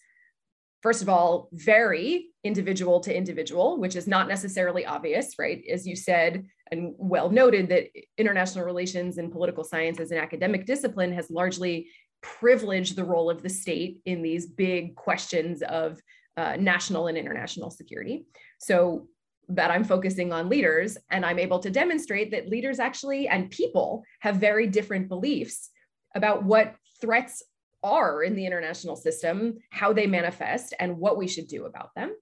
first 0.85 1.01
of 1.01 1.09
all, 1.09 1.49
vary 1.51 2.27
individual 2.43 2.99
to 2.99 3.11
individual, 3.11 3.79
which 3.79 3.95
is 3.95 4.05
not 4.05 4.27
necessarily 4.27 4.85
obvious, 4.85 5.33
right? 5.39 5.63
As 5.67 5.87
you 5.87 5.95
said, 5.95 6.45
and 6.71 6.93
well 6.97 7.29
noted, 7.29 7.69
that 7.69 7.89
international 8.17 8.65
relations 8.65 9.17
and 9.17 9.31
political 9.31 9.63
science 9.63 9.99
as 9.99 10.11
an 10.11 10.17
academic 10.17 10.65
discipline 10.65 11.13
has 11.13 11.29
largely 11.29 11.87
privileged 12.21 12.95
the 12.95 13.03
role 13.03 13.29
of 13.29 13.43
the 13.43 13.49
state 13.49 14.01
in 14.05 14.21
these 14.21 14.47
big 14.47 14.95
questions 14.95 15.61
of 15.61 15.99
uh, 16.37 16.55
national 16.57 17.07
and 17.07 17.17
international 17.17 17.69
security. 17.69 18.25
So 18.59 19.07
that 19.49 19.69
I'm 19.69 19.83
focusing 19.83 20.33
on 20.33 20.49
leaders, 20.49 20.97
and 21.11 21.23
I'm 21.23 21.37
able 21.37 21.59
to 21.59 21.69
demonstrate 21.69 22.31
that 22.31 22.49
leaders 22.49 22.79
actually 22.79 23.27
and 23.27 23.51
people 23.51 24.03
have 24.21 24.37
very 24.37 24.67
different 24.67 25.07
beliefs 25.07 25.69
about 26.15 26.43
what 26.43 26.75
threats 26.99 27.43
are 27.83 28.23
in 28.23 28.35
the 28.35 28.45
international 28.45 28.95
system, 28.95 29.57
how 29.69 29.93
they 29.93 30.07
manifest, 30.07 30.73
and 30.79 30.97
what 30.97 31.17
we 31.17 31.27
should 31.27 31.47
do 31.47 31.65
about 31.65 31.93
them. 31.95 32.15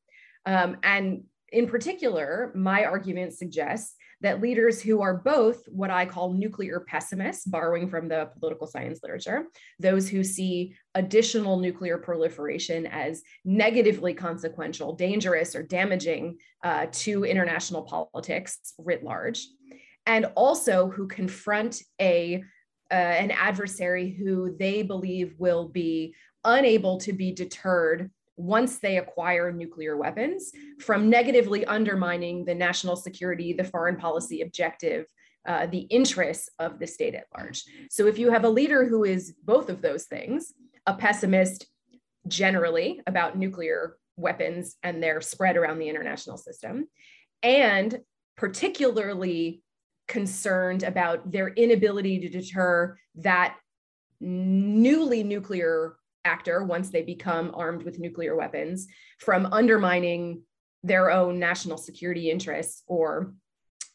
Um, 0.46 0.78
and 0.84 1.24
in 1.54 1.68
particular, 1.68 2.52
my 2.56 2.84
argument 2.84 3.34
suggests 3.34 3.96
that 4.24 4.42
leaders 4.42 4.82
who 4.82 5.02
are 5.02 5.18
both 5.18 5.64
what 5.68 5.90
I 5.90 6.06
call 6.06 6.34
nuclear 6.34 6.80
pessimists, 6.80 7.46
borrowing 7.46 7.90
from 7.90 8.08
the 8.08 8.30
political 8.40 8.66
science 8.66 9.02
literature, 9.04 9.48
those 9.80 10.10
who 10.10 10.24
see 10.24 10.76
additional 10.96 11.60
nuclear 11.60 11.98
proliferation 11.98 12.88
as 12.88 13.22
negatively 13.44 14.14
consequential, 14.14 14.96
dangerous, 14.96 15.56
or 15.56 15.62
damaging 15.62 16.38
uh, 16.64 16.88
to 16.94 17.26
international 17.26 17.84
politics 17.84 18.74
writ 18.78 19.04
large, 19.04 19.46
and 20.06 20.26
also 20.36 20.90
who 20.90 21.08
confront 21.08 21.82
a 22.02 22.42
uh, 22.92 22.96
an 22.96 23.32
adversary 23.32 24.12
who 24.12 24.56
they 24.58 24.84
believe 24.84 25.34
will 25.40 25.68
be 25.68 26.14
unable 26.46 27.00
to 27.00 27.12
be 27.12 27.32
deterred 27.32 28.12
once 28.36 28.80
they 28.80 28.98
acquire 28.98 29.52
nuclear 29.52 29.96
weapons 29.98 30.52
from 30.80 31.10
negatively 31.10 31.66
undermining 31.66 32.46
the 32.46 32.56
national 32.56 32.96
security, 32.96 33.54
the 33.54 33.64
foreign 33.64 33.96
policy 33.96 34.42
objective, 34.42 35.06
uh, 35.46 35.68
the 35.68 35.82
interests 35.82 36.50
of 36.60 36.80
the 36.80 36.88
state 36.88 37.16
at 37.16 37.28
large. 37.38 37.64
So 37.90 38.08
if 38.08 38.18
you 38.18 38.32
have 38.32 38.44
a 38.44 38.50
leader 38.50 38.86
who 38.86 39.04
is 39.04 39.34
both 39.44 39.70
of 39.70 39.82
those 39.82 40.06
things, 40.06 40.54
a 40.88 40.94
pessimist 40.94 41.68
generally 42.28 43.02
about 43.08 43.38
nuclear 43.38 43.98
weapons 44.16 44.78
and 44.84 45.02
their 45.02 45.22
spread 45.22 45.58
around 45.58 45.80
the 45.80 45.90
international 45.90 46.38
system, 46.38 46.88
and 47.42 48.00
particularly 48.38 49.62
concerned 50.08 50.84
about 50.84 51.32
their 51.32 51.50
inability 51.50 52.20
to 52.20 52.30
deter 52.30 52.98
that 53.16 53.58
newly 54.20 55.24
nuclear 55.24 55.96
actor 56.26 56.64
once 56.64 56.90
they 56.90 57.02
become 57.02 57.52
armed 57.54 57.84
with 57.84 58.00
nuclear 58.00 58.36
weapons 58.36 58.88
from 59.20 59.48
undermining 59.52 60.42
their 60.84 61.12
own 61.12 61.40
national 61.40 61.78
security 61.78 62.30
interests 62.30 62.84
or 62.88 63.34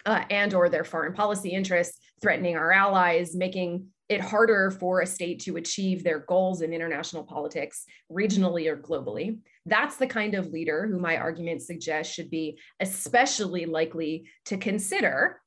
uh, 0.06 0.24
and 0.30 0.54
or 0.54 0.68
their 0.68 0.84
foreign 0.84 1.12
policy 1.12 1.50
interests 1.50 1.98
threatening 2.22 2.56
our 2.56 2.72
allies 2.72 3.34
making 3.34 3.86
it 4.08 4.20
harder 4.20 4.70
for 4.70 5.02
a 5.02 5.06
state 5.06 5.40
to 5.40 5.56
achieve 5.56 6.02
their 6.02 6.20
goals 6.20 6.62
in 6.62 6.72
international 6.72 7.24
politics 7.24 7.84
regionally 8.10 8.66
or 8.66 8.76
globally. 8.76 9.38
That's 9.66 9.96
the 9.96 10.06
kind 10.06 10.34
of 10.34 10.46
leader 10.46 10.86
who 10.86 10.98
my 10.98 11.18
argument 11.18 11.60
suggests 11.62 12.14
should 12.14 12.30
be 12.30 12.58
especially 12.80 13.66
likely 13.66 14.28
to 14.46 14.56
consider. 14.56 15.40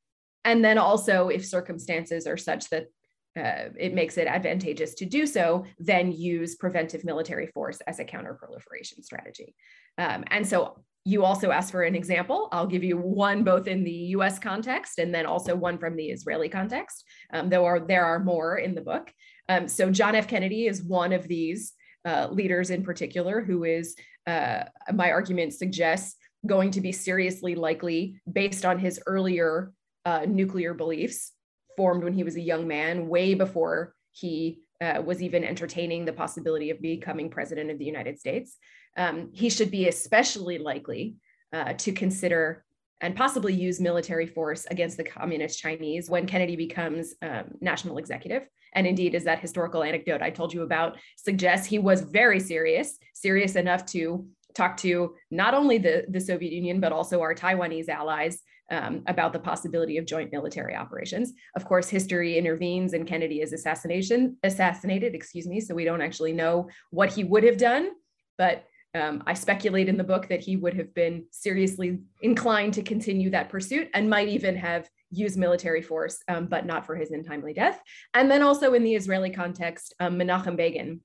And 0.45 0.63
then 0.63 0.77
also, 0.77 1.29
if 1.29 1.45
circumstances 1.45 2.27
are 2.27 2.37
such 2.37 2.69
that 2.69 2.85
uh, 3.39 3.69
it 3.79 3.93
makes 3.93 4.17
it 4.17 4.27
advantageous 4.27 4.93
to 4.95 5.05
do 5.05 5.25
so, 5.25 5.65
then 5.79 6.11
use 6.11 6.55
preventive 6.55 7.05
military 7.05 7.47
force 7.47 7.79
as 7.87 7.99
a 7.99 8.05
counterproliferation 8.05 9.03
strategy. 9.03 9.55
Um, 9.97 10.23
and 10.27 10.45
so 10.45 10.83
you 11.05 11.23
also 11.23 11.51
asked 11.51 11.71
for 11.71 11.83
an 11.83 11.95
example. 11.95 12.49
I'll 12.51 12.67
give 12.67 12.83
you 12.83 12.97
one 12.97 13.43
both 13.43 13.67
in 13.67 13.83
the 13.83 13.91
US 13.91 14.37
context 14.37 14.99
and 14.99 15.13
then 15.13 15.25
also 15.25 15.55
one 15.55 15.77
from 15.77 15.95
the 15.95 16.07
Israeli 16.07 16.49
context, 16.49 17.05
um, 17.33 17.49
though 17.49 17.65
are, 17.65 17.79
there 17.79 18.05
are 18.05 18.19
more 18.19 18.57
in 18.57 18.75
the 18.75 18.81
book. 18.81 19.11
Um, 19.49 19.67
so 19.67 19.89
John 19.89 20.15
F. 20.15 20.27
Kennedy 20.27 20.67
is 20.67 20.83
one 20.83 21.13
of 21.13 21.27
these 21.27 21.73
uh, 22.05 22.27
leaders 22.31 22.69
in 22.69 22.83
particular 22.83 23.41
who 23.41 23.63
is, 23.63 23.95
uh, 24.27 24.63
my 24.93 25.11
argument 25.11 25.53
suggests, 25.53 26.17
going 26.47 26.71
to 26.71 26.81
be 26.81 26.91
seriously 26.91 27.53
likely 27.53 28.19
based 28.31 28.65
on 28.65 28.79
his 28.79 28.99
earlier 29.05 29.71
uh, 30.05 30.25
nuclear 30.27 30.73
beliefs 30.73 31.33
formed 31.77 32.03
when 32.03 32.13
he 32.13 32.23
was 32.23 32.35
a 32.35 32.41
young 32.41 32.67
man, 32.67 33.07
way 33.07 33.33
before 33.33 33.93
he 34.11 34.59
uh, 34.81 35.01
was 35.05 35.21
even 35.21 35.43
entertaining 35.43 36.05
the 36.05 36.13
possibility 36.13 36.69
of 36.69 36.81
becoming 36.81 37.29
president 37.29 37.69
of 37.69 37.77
the 37.77 37.85
United 37.85 38.19
States. 38.19 38.57
Um, 38.97 39.29
he 39.33 39.49
should 39.49 39.71
be 39.71 39.87
especially 39.87 40.57
likely 40.57 41.15
uh, 41.53 41.73
to 41.73 41.91
consider 41.91 42.65
and 42.99 43.15
possibly 43.15 43.53
use 43.53 43.79
military 43.79 44.27
force 44.27 44.65
against 44.65 44.97
the 44.97 45.03
communist 45.03 45.59
Chinese 45.59 46.09
when 46.09 46.27
Kennedy 46.27 46.55
becomes 46.55 47.15
um, 47.21 47.45
national 47.59 47.97
executive. 47.97 48.43
And 48.73 48.87
indeed, 48.87 49.15
as 49.15 49.23
that 49.25 49.39
historical 49.39 49.83
anecdote 49.83 50.21
I 50.21 50.29
told 50.29 50.53
you 50.53 50.61
about 50.61 50.97
suggests, 51.17 51.67
he 51.67 51.79
was 51.79 52.01
very 52.01 52.39
serious, 52.39 52.97
serious 53.13 53.55
enough 53.55 53.85
to 53.87 54.25
talk 54.53 54.77
to 54.77 55.15
not 55.29 55.53
only 55.53 55.77
the, 55.77 56.05
the 56.09 56.19
Soviet 56.19 56.53
Union, 56.53 56.79
but 56.79 56.91
also 56.91 57.21
our 57.21 57.33
Taiwanese 57.33 57.89
allies 57.89 58.39
um, 58.71 59.03
about 59.07 59.33
the 59.33 59.39
possibility 59.39 59.97
of 59.97 60.05
joint 60.05 60.31
military 60.31 60.75
operations. 60.75 61.33
Of 61.55 61.65
course, 61.65 61.89
history 61.89 62.37
intervenes 62.37 62.93
and 62.93 63.05
Kennedy 63.05 63.41
is 63.41 63.53
assassination, 63.53 64.37
assassinated, 64.43 65.13
excuse 65.13 65.45
me, 65.45 65.59
so 65.59 65.75
we 65.75 65.83
don't 65.83 66.01
actually 66.01 66.33
know 66.33 66.69
what 66.89 67.11
he 67.11 67.23
would 67.23 67.43
have 67.43 67.57
done, 67.57 67.91
but 68.37 68.65
um, 68.93 69.23
I 69.25 69.33
speculate 69.33 69.87
in 69.87 69.97
the 69.97 70.03
book 70.03 70.27
that 70.29 70.41
he 70.41 70.57
would 70.57 70.73
have 70.73 70.93
been 70.93 71.25
seriously 71.31 71.99
inclined 72.21 72.73
to 72.73 72.81
continue 72.81 73.29
that 73.29 73.49
pursuit 73.49 73.89
and 73.93 74.09
might 74.09 74.27
even 74.27 74.55
have 74.55 74.89
used 75.11 75.37
military 75.37 75.81
force, 75.81 76.21
um, 76.27 76.47
but 76.47 76.65
not 76.65 76.85
for 76.85 76.95
his 76.95 77.11
untimely 77.11 77.53
death. 77.53 77.81
And 78.13 78.29
then 78.29 78.41
also 78.41 78.73
in 78.73 78.83
the 78.83 78.95
Israeli 78.95 79.29
context, 79.29 79.93
um, 79.99 80.17
Menachem 80.17 80.57
Begin 80.57 81.01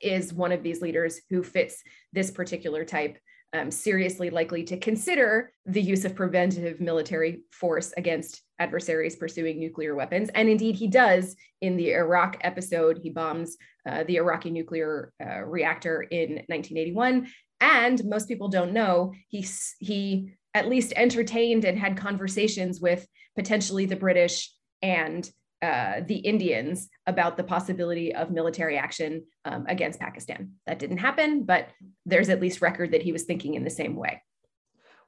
is 0.00 0.32
one 0.32 0.52
of 0.52 0.62
these 0.62 0.80
leaders 0.80 1.20
who 1.28 1.42
fits 1.42 1.82
this 2.12 2.30
particular 2.30 2.84
type 2.84 3.18
um, 3.52 3.70
seriously 3.70 4.30
likely 4.30 4.62
to 4.64 4.76
consider 4.76 5.52
the 5.66 5.82
use 5.82 6.04
of 6.04 6.14
preventive 6.14 6.80
military 6.80 7.40
force 7.50 7.92
against 7.96 8.42
adversaries 8.58 9.16
pursuing 9.16 9.58
nuclear 9.58 9.94
weapons. 9.94 10.30
And 10.34 10.48
indeed, 10.48 10.76
he 10.76 10.86
does 10.86 11.34
in 11.60 11.76
the 11.76 11.92
Iraq 11.92 12.36
episode. 12.42 13.00
He 13.02 13.10
bombs 13.10 13.56
uh, 13.88 14.04
the 14.04 14.16
Iraqi 14.16 14.50
nuclear 14.50 15.12
uh, 15.24 15.40
reactor 15.42 16.02
in 16.02 16.44
1981. 16.46 17.28
And 17.60 18.04
most 18.04 18.28
people 18.28 18.48
don't 18.48 18.72
know, 18.72 19.12
he, 19.28 19.46
he 19.78 20.32
at 20.54 20.68
least 20.68 20.92
entertained 20.96 21.64
and 21.64 21.78
had 21.78 21.96
conversations 21.96 22.80
with 22.80 23.06
potentially 23.36 23.86
the 23.86 23.96
British 23.96 24.50
and 24.82 25.28
uh, 25.62 26.00
the 26.06 26.16
Indians 26.16 26.88
about 27.06 27.36
the 27.36 27.44
possibility 27.44 28.14
of 28.14 28.30
military 28.30 28.78
action 28.78 29.24
um, 29.44 29.66
against 29.68 30.00
Pakistan. 30.00 30.52
That 30.66 30.78
didn't 30.78 30.98
happen, 30.98 31.44
but 31.44 31.68
there's 32.06 32.28
at 32.30 32.40
least 32.40 32.62
record 32.62 32.92
that 32.92 33.02
he 33.02 33.12
was 33.12 33.24
thinking 33.24 33.54
in 33.54 33.64
the 33.64 33.70
same 33.70 33.96
way. 33.96 34.22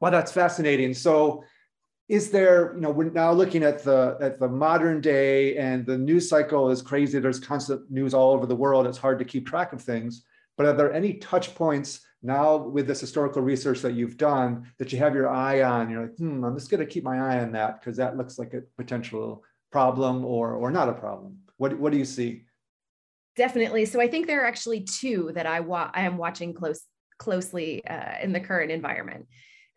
Wow, 0.01 0.11
that's 0.11 0.33
fascinating. 0.33 0.95
So, 0.95 1.45
is 2.09 2.31
there, 2.31 2.75
you 2.75 2.81
know, 2.81 2.91
we're 2.91 3.11
now 3.11 3.33
looking 3.33 3.63
at 3.63 3.83
the 3.83 4.19
at 4.21 4.39
the 4.39 4.49
modern 4.49 5.01
day 5.01 5.57
and 5.57 5.87
the 5.87 5.97
news 5.97 6.29
cycle 6.29 6.71
is 6.71 6.83
crazy. 6.83 7.19
There's 7.19 7.41
constant 7.41 7.91
news 7.91 8.13
all 8.13 8.33
over 8.33 8.45
the 8.45 8.57
world. 8.57 8.87
It's 8.87 8.99
hard 8.99 9.19
to 9.21 9.25
keep 9.25 9.47
track 9.47 9.73
of 9.73 9.81
things. 9.81 10.25
But 10.59 10.67
are 10.67 10.73
there 10.75 10.93
any 10.93 11.15
touch 11.15 11.55
points 11.55 12.01
now 12.23 12.57
with 12.57 12.87
this 12.87 13.01
historical 13.01 13.41
research 13.41 13.81
that 13.81 13.95
you've 13.95 14.17
done 14.17 14.67
that 14.79 14.93
you 14.93 14.99
have 14.99 15.15
your 15.15 15.31
eye 15.31 15.63
on? 15.63 15.89
You're 15.89 16.03
like, 16.03 16.17
hmm, 16.17 16.45
I'm 16.45 16.59
just 16.59 16.71
going 16.71 16.85
to 16.85 16.93
keep 16.93 17.05
my 17.05 17.19
eye 17.19 17.41
on 17.41 17.53
that 17.53 17.81
because 17.81 17.97
that 17.97 18.19
looks 18.19 18.39
like 18.39 18.53
a 18.53 18.63
potential 18.77 19.43
problem 19.73 20.25
or 20.25 20.53
or 20.55 20.71
not 20.71 20.89
a 20.89 20.93
problem. 20.93 21.39
What 21.57 21.79
what 21.79 21.93
do 21.93 21.99
you 21.99 22.05
see? 22.05 22.45
Definitely. 23.37 23.87
So 23.87 24.01
I 24.01 24.09
think 24.09 24.27
there 24.27 24.43
are 24.43 24.47
actually 24.47 24.83
two 24.83 25.33
that 25.35 25.47
I 25.47 25.61
wa- 25.61 25.91
I 25.93 26.03
am 26.03 26.19
watching 26.19 26.55
close 26.55 26.83
closely 27.19 27.85
uh, 27.87 28.17
in 28.23 28.33
the 28.33 28.41
current 28.41 28.71
environment. 28.71 29.27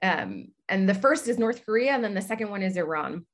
Um, 0.04 0.50
and 0.68 0.90
the 0.90 0.94
first 0.94 1.28
is 1.28 1.38
North 1.38 1.66
Korea, 1.66 1.92
and 1.94 2.04
then 2.04 2.14
the 2.14 2.22
second 2.22 2.50
one 2.50 2.62
is 2.62 2.75
Iran. 2.75 3.25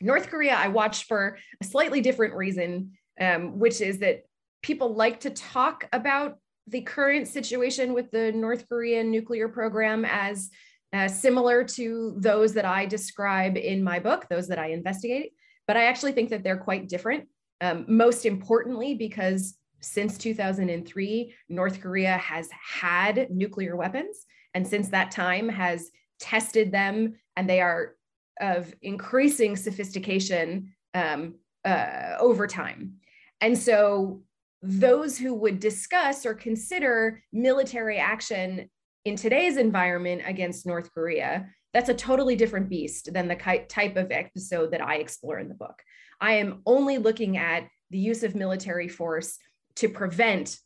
North 0.00 0.28
Korea, 0.28 0.54
I 0.54 0.68
watched 0.68 1.04
for 1.04 1.38
a 1.60 1.64
slightly 1.64 2.00
different 2.00 2.34
reason, 2.34 2.92
um, 3.20 3.58
which 3.58 3.80
is 3.80 3.98
that 3.98 4.22
people 4.62 4.94
like 4.94 5.20
to 5.20 5.30
talk 5.30 5.88
about 5.92 6.38
the 6.66 6.80
current 6.80 7.28
situation 7.28 7.92
with 7.92 8.10
the 8.10 8.32
North 8.32 8.68
Korean 8.68 9.10
nuclear 9.10 9.48
program 9.48 10.04
as 10.04 10.50
uh, 10.92 11.08
similar 11.08 11.64
to 11.64 12.14
those 12.18 12.54
that 12.54 12.64
I 12.64 12.86
describe 12.86 13.56
in 13.56 13.82
my 13.82 13.98
book, 13.98 14.26
those 14.28 14.48
that 14.48 14.58
I 14.58 14.68
investigate. 14.68 15.32
But 15.72 15.78
I 15.78 15.86
actually 15.86 16.12
think 16.12 16.28
that 16.28 16.44
they're 16.44 16.58
quite 16.58 16.86
different. 16.86 17.28
Um, 17.62 17.86
most 17.88 18.26
importantly, 18.26 18.92
because 18.92 19.56
since 19.80 20.18
2003, 20.18 21.34
North 21.48 21.80
Korea 21.80 22.18
has 22.18 22.50
had 22.50 23.30
nuclear 23.30 23.74
weapons, 23.74 24.26
and 24.52 24.68
since 24.68 24.90
that 24.90 25.10
time 25.10 25.48
has 25.48 25.90
tested 26.20 26.72
them, 26.72 27.14
and 27.38 27.48
they 27.48 27.62
are 27.62 27.94
of 28.38 28.74
increasing 28.82 29.56
sophistication 29.56 30.74
um, 30.92 31.36
uh, 31.64 32.16
over 32.20 32.46
time. 32.46 32.96
And 33.40 33.56
so 33.56 34.24
those 34.60 35.16
who 35.16 35.32
would 35.32 35.58
discuss 35.58 36.26
or 36.26 36.34
consider 36.34 37.22
military 37.32 37.96
action 37.96 38.68
in 39.06 39.16
today's 39.16 39.56
environment 39.56 40.20
against 40.26 40.66
North 40.66 40.92
Korea, 40.92 41.48
that's 41.72 41.88
a 41.88 41.94
totally 41.94 42.36
different 42.36 42.68
beast 42.68 43.12
than 43.12 43.28
the 43.28 43.64
type 43.68 43.96
of 43.96 44.10
episode 44.10 44.72
that 44.72 44.82
I 44.82 44.96
explore 44.96 45.38
in 45.38 45.48
the 45.48 45.54
book. 45.54 45.82
I 46.20 46.34
am 46.34 46.62
only 46.66 46.98
looking 46.98 47.36
at 47.36 47.68
the 47.90 47.98
use 47.98 48.22
of 48.22 48.34
military 48.34 48.88
force 48.88 49.38
to 49.76 49.88
prevent 49.88 50.58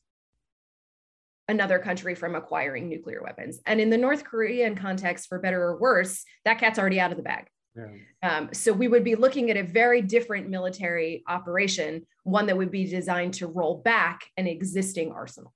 another 1.49 1.79
country 1.79 2.15
from 2.15 2.35
acquiring 2.35 2.89
nuclear 2.89 3.23
weapons. 3.23 3.61
And 3.67 3.81
in 3.81 3.91
the 3.91 3.97
North 3.99 4.25
Korean 4.25 4.75
context, 4.75 5.29
for 5.29 5.39
better 5.39 5.63
or 5.63 5.79
worse, 5.79 6.25
that 6.45 6.59
cat's 6.59 6.79
already 6.79 6.99
out 6.99 7.13
of 7.13 7.17
the 7.17 7.23
bag. 7.23 7.47
Yeah. 7.77 7.87
Um, 8.23 8.49
so 8.53 8.73
we 8.73 8.89
would 8.89 9.05
be 9.05 9.15
looking 9.15 9.51
at 9.51 9.57
a 9.57 9.63
very 9.63 10.03
different 10.03 10.49
military 10.49 11.23
operation, 11.29 12.07
one 12.25 12.47
that 12.47 12.57
would 12.57 12.71
be 12.71 12.85
designed 12.85 13.35
to 13.35 13.47
roll 13.47 13.77
back 13.83 14.23
an 14.37 14.47
existing 14.47 15.13
arsenal. 15.13 15.53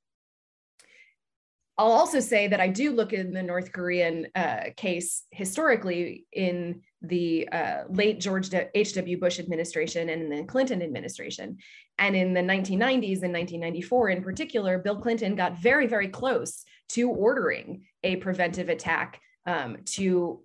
I'll 1.80 1.92
also 1.92 2.20
say 2.20 2.46
that 2.46 2.60
I 2.60 2.68
do 2.68 2.92
look 2.92 3.14
in 3.14 3.32
the 3.32 3.42
North 3.42 3.72
Korean 3.72 4.26
uh, 4.34 4.64
case 4.76 5.22
historically 5.30 6.26
in 6.30 6.82
the 7.00 7.48
uh, 7.48 7.84
late 7.88 8.20
George 8.20 8.50
H.W. 8.52 9.18
Bush 9.18 9.38
administration 9.38 10.10
and 10.10 10.30
the 10.30 10.44
Clinton 10.44 10.82
administration. 10.82 11.56
And 11.98 12.14
in 12.14 12.34
the 12.34 12.42
1990s 12.42 13.22
and 13.22 13.32
1994 13.32 14.10
in 14.10 14.22
particular, 14.22 14.78
Bill 14.78 15.00
Clinton 15.00 15.34
got 15.34 15.56
very, 15.56 15.86
very 15.86 16.08
close 16.08 16.64
to 16.90 17.08
ordering 17.08 17.86
a 18.04 18.16
preventive 18.16 18.68
attack 18.68 19.18
um, 19.46 19.78
to 19.86 20.42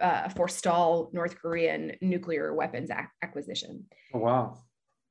uh, 0.00 0.30
forestall 0.30 1.10
North 1.12 1.36
Korean 1.38 1.96
nuclear 2.00 2.54
weapons 2.54 2.90
ac- 2.90 3.08
acquisition. 3.20 3.84
Oh, 4.14 4.20
wow. 4.20 4.62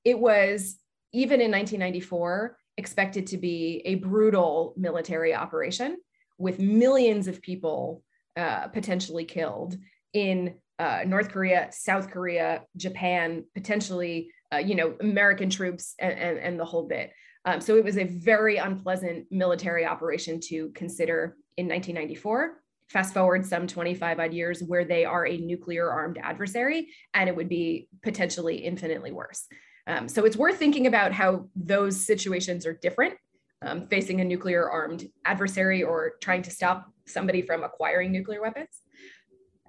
It 0.03 0.17
was, 0.17 0.79
even 1.13 1.39
in 1.39 1.51
1994, 1.51 2.57
expected 2.77 3.27
to 3.27 3.37
be 3.37 3.81
a 3.85 3.95
brutal 3.95 4.73
military 4.77 5.33
operation 5.33 5.97
with 6.37 6.59
millions 6.59 7.27
of 7.27 7.41
people 7.41 8.03
uh, 8.35 8.67
potentially 8.67 9.25
killed 9.25 9.75
in 10.13 10.55
uh, 10.79 11.01
North 11.05 11.29
Korea, 11.29 11.69
South 11.71 12.11
Korea, 12.11 12.63
Japan, 12.75 13.43
potentially, 13.55 14.31
uh, 14.53 14.57
you 14.57 14.75
know, 14.75 14.95
American 15.01 15.49
troops 15.49 15.95
and, 15.99 16.17
and, 16.17 16.37
and 16.37 16.59
the 16.59 16.65
whole 16.65 16.87
bit. 16.87 17.11
Um, 17.45 17.61
so 17.61 17.75
it 17.75 17.83
was 17.83 17.97
a 17.97 18.03
very 18.03 18.57
unpleasant 18.57 19.25
military 19.31 19.85
operation 19.85 20.39
to 20.49 20.69
consider 20.75 21.35
in 21.57 21.67
1994. 21.67 22.61
Fast 22.89 23.13
forward 23.13 23.45
some 23.45 23.67
25 23.67 24.19
odd 24.19 24.33
years 24.33 24.61
where 24.61 24.85
they 24.85 25.03
are 25.03 25.25
a 25.25 25.37
nuclear 25.37 25.89
armed 25.89 26.19
adversary, 26.21 26.89
and 27.13 27.27
it 27.27 27.35
would 27.35 27.49
be 27.49 27.87
potentially 28.03 28.57
infinitely 28.57 29.11
worse. 29.11 29.47
Um, 29.87 30.09
so 30.09 30.25
it's 30.25 30.35
worth 30.35 30.57
thinking 30.57 30.85
about 30.85 31.13
how 31.13 31.47
those 31.55 32.05
situations 32.05 32.65
are 32.65 32.73
different, 32.73 33.15
um, 33.61 33.87
facing 33.87 34.19
a 34.21 34.25
nuclear 34.25 34.69
armed 34.69 35.09
adversary 35.23 35.81
or 35.81 36.13
trying 36.21 36.41
to 36.43 36.51
stop 36.51 36.91
somebody 37.07 37.41
from 37.41 37.63
acquiring 37.63 38.11
nuclear 38.11 38.41
weapons. 38.41 38.81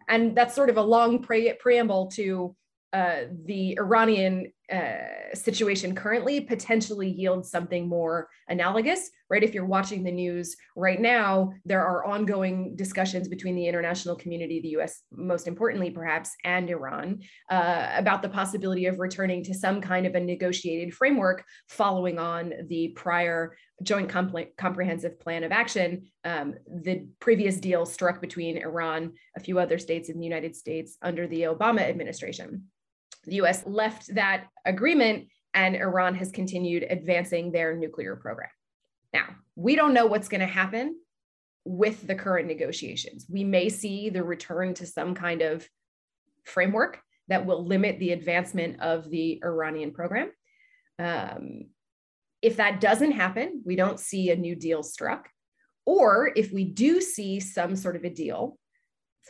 And 0.08 0.36
that's 0.36 0.54
sort 0.54 0.70
of 0.70 0.76
a 0.76 0.82
long 0.82 1.22
pre- 1.22 1.52
preamble 1.54 2.10
to 2.14 2.56
uh, 2.92 3.22
the 3.44 3.78
Iranian 3.78 4.52
uh, 4.72 5.34
situation 5.34 5.94
currently 5.94 6.40
potentially 6.40 7.08
yields 7.08 7.50
something 7.50 7.88
more 7.88 8.28
analogous, 8.48 9.10
right? 9.30 9.42
If 9.42 9.54
you're 9.54 9.64
watching 9.64 10.02
the 10.02 10.10
news 10.10 10.56
right 10.76 11.00
now, 11.00 11.52
there 11.64 11.84
are 11.84 12.04
ongoing 12.04 12.76
discussions 12.76 13.28
between 13.28 13.54
the 13.54 13.66
international 13.66 14.16
community, 14.16 14.60
the 14.60 14.80
US, 14.80 15.02
most 15.10 15.48
importantly, 15.48 15.90
perhaps, 15.90 16.34
and 16.44 16.68
Iran 16.68 17.20
uh, 17.50 17.90
about 17.94 18.22
the 18.22 18.28
possibility 18.28 18.86
of 18.86 18.98
returning 18.98 19.42
to 19.44 19.54
some 19.54 19.80
kind 19.80 20.06
of 20.06 20.14
a 20.14 20.20
negotiated 20.20 20.94
framework 20.94 21.44
following 21.68 22.18
on 22.18 22.52
the 22.68 22.88
prior 22.88 23.56
joint 23.82 24.08
comprehensive 24.08 25.20
plan 25.20 25.44
of 25.44 25.52
action, 25.52 26.10
um, 26.24 26.54
the 26.66 27.06
previous 27.20 27.58
deal 27.58 27.86
struck 27.86 28.20
between 28.20 28.58
Iran, 28.58 29.12
a 29.36 29.40
few 29.40 29.58
other 29.58 29.78
states 29.78 30.08
and 30.08 30.20
the 30.20 30.24
United 30.24 30.56
States 30.56 30.98
under 31.00 31.26
the 31.26 31.42
Obama 31.42 31.80
administration 31.80 32.64
the 33.28 33.36
US 33.36 33.66
left 33.66 34.14
that 34.14 34.46
agreement 34.64 35.28
and 35.54 35.76
Iran 35.76 36.14
has 36.14 36.30
continued 36.30 36.86
advancing 36.88 37.50
their 37.50 37.76
nuclear 37.76 38.16
program. 38.16 38.50
Now, 39.12 39.26
we 39.56 39.76
don't 39.76 39.94
know 39.94 40.06
what's 40.06 40.28
going 40.28 40.40
to 40.40 40.46
happen 40.46 40.96
with 41.64 42.06
the 42.06 42.14
current 42.14 42.46
negotiations. 42.46 43.26
We 43.28 43.44
may 43.44 43.68
see 43.68 44.10
the 44.10 44.22
return 44.22 44.74
to 44.74 44.86
some 44.86 45.14
kind 45.14 45.42
of 45.42 45.68
framework 46.44 47.00
that 47.28 47.44
will 47.44 47.64
limit 47.64 47.98
the 47.98 48.12
advancement 48.12 48.80
of 48.80 49.10
the 49.10 49.40
Iranian 49.44 49.92
program. 49.92 50.30
Um, 50.98 51.66
if 52.40 52.56
that 52.56 52.80
doesn't 52.80 53.12
happen, 53.12 53.62
we 53.64 53.76
don't 53.76 54.00
see 54.00 54.30
a 54.30 54.36
new 54.36 54.54
deal 54.54 54.82
struck. 54.82 55.28
Or 55.84 56.32
if 56.36 56.52
we 56.52 56.64
do 56.64 57.00
see 57.00 57.40
some 57.40 57.76
sort 57.76 57.96
of 57.96 58.04
a 58.04 58.10
deal 58.10 58.58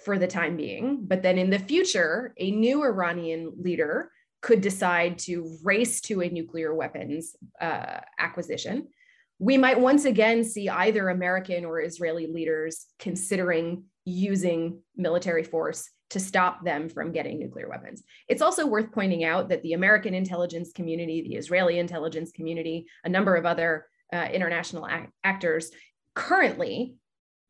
for 0.04 0.18
the 0.18 0.26
time 0.26 0.56
being. 0.56 1.04
But 1.06 1.22
then 1.22 1.38
in 1.38 1.50
the 1.50 1.58
future, 1.58 2.34
a 2.38 2.50
new 2.50 2.84
Iranian 2.84 3.52
leader 3.60 4.10
could 4.40 4.60
decide 4.60 5.18
to 5.18 5.56
race 5.64 6.00
to 6.02 6.22
a 6.22 6.28
nuclear 6.28 6.74
weapons 6.74 7.36
uh, 7.60 8.00
acquisition. 8.18 8.88
We 9.38 9.58
might 9.58 9.80
once 9.80 10.04
again 10.04 10.44
see 10.44 10.68
either 10.68 11.08
American 11.08 11.64
or 11.64 11.80
Israeli 11.80 12.26
leaders 12.26 12.86
considering 12.98 13.84
using 14.04 14.80
military 14.96 15.44
force 15.44 15.88
to 16.10 16.20
stop 16.20 16.64
them 16.64 16.88
from 16.88 17.12
getting 17.12 17.38
nuclear 17.38 17.68
weapons. 17.68 18.02
It's 18.28 18.40
also 18.42 18.66
worth 18.66 18.92
pointing 18.92 19.24
out 19.24 19.50
that 19.50 19.62
the 19.62 19.74
American 19.74 20.14
intelligence 20.14 20.72
community, 20.72 21.22
the 21.22 21.36
Israeli 21.36 21.78
intelligence 21.78 22.32
community, 22.32 22.86
a 23.04 23.08
number 23.08 23.36
of 23.36 23.44
other 23.44 23.86
uh, 24.12 24.28
international 24.32 24.86
act- 24.86 25.12
actors 25.22 25.70
currently 26.14 26.96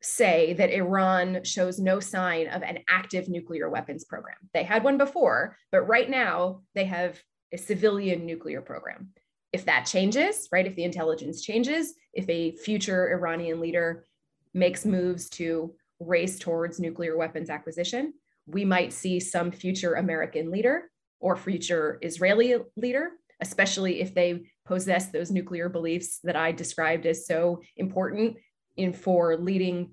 say 0.01 0.53
that 0.53 0.71
Iran 0.71 1.43
shows 1.43 1.79
no 1.79 1.99
sign 1.99 2.47
of 2.47 2.61
an 2.63 2.79
active 2.87 3.27
nuclear 3.27 3.69
weapons 3.69 4.05
program. 4.05 4.37
They 4.53 4.63
had 4.63 4.83
one 4.83 4.97
before, 4.97 5.57
but 5.71 5.81
right 5.81 6.09
now 6.09 6.61
they 6.75 6.85
have 6.85 7.21
a 7.51 7.57
civilian 7.57 8.25
nuclear 8.25 8.61
program. 8.61 9.09
If 9.51 9.65
that 9.65 9.85
changes, 9.85 10.47
right, 10.51 10.67
if 10.67 10.75
the 10.75 10.83
intelligence 10.83 11.41
changes, 11.41 11.95
if 12.13 12.29
a 12.29 12.55
future 12.57 13.11
Iranian 13.11 13.59
leader 13.59 14.05
makes 14.53 14.85
moves 14.85 15.29
to 15.29 15.73
race 15.99 16.39
towards 16.39 16.79
nuclear 16.79 17.17
weapons 17.17 17.49
acquisition, 17.49 18.13
we 18.45 18.63
might 18.63 18.93
see 18.93 19.19
some 19.19 19.51
future 19.51 19.95
American 19.95 20.51
leader 20.51 20.89
or 21.19 21.35
future 21.35 21.99
Israeli 22.01 22.55
leader, 22.77 23.11
especially 23.41 24.01
if 24.01 24.13
they 24.13 24.43
possess 24.65 25.07
those 25.07 25.31
nuclear 25.31 25.67
beliefs 25.67 26.19
that 26.23 26.35
I 26.35 26.51
described 26.51 27.05
as 27.05 27.25
so 27.25 27.61
important 27.75 28.37
in 28.79 28.93
for 28.93 29.37
leading 29.37 29.91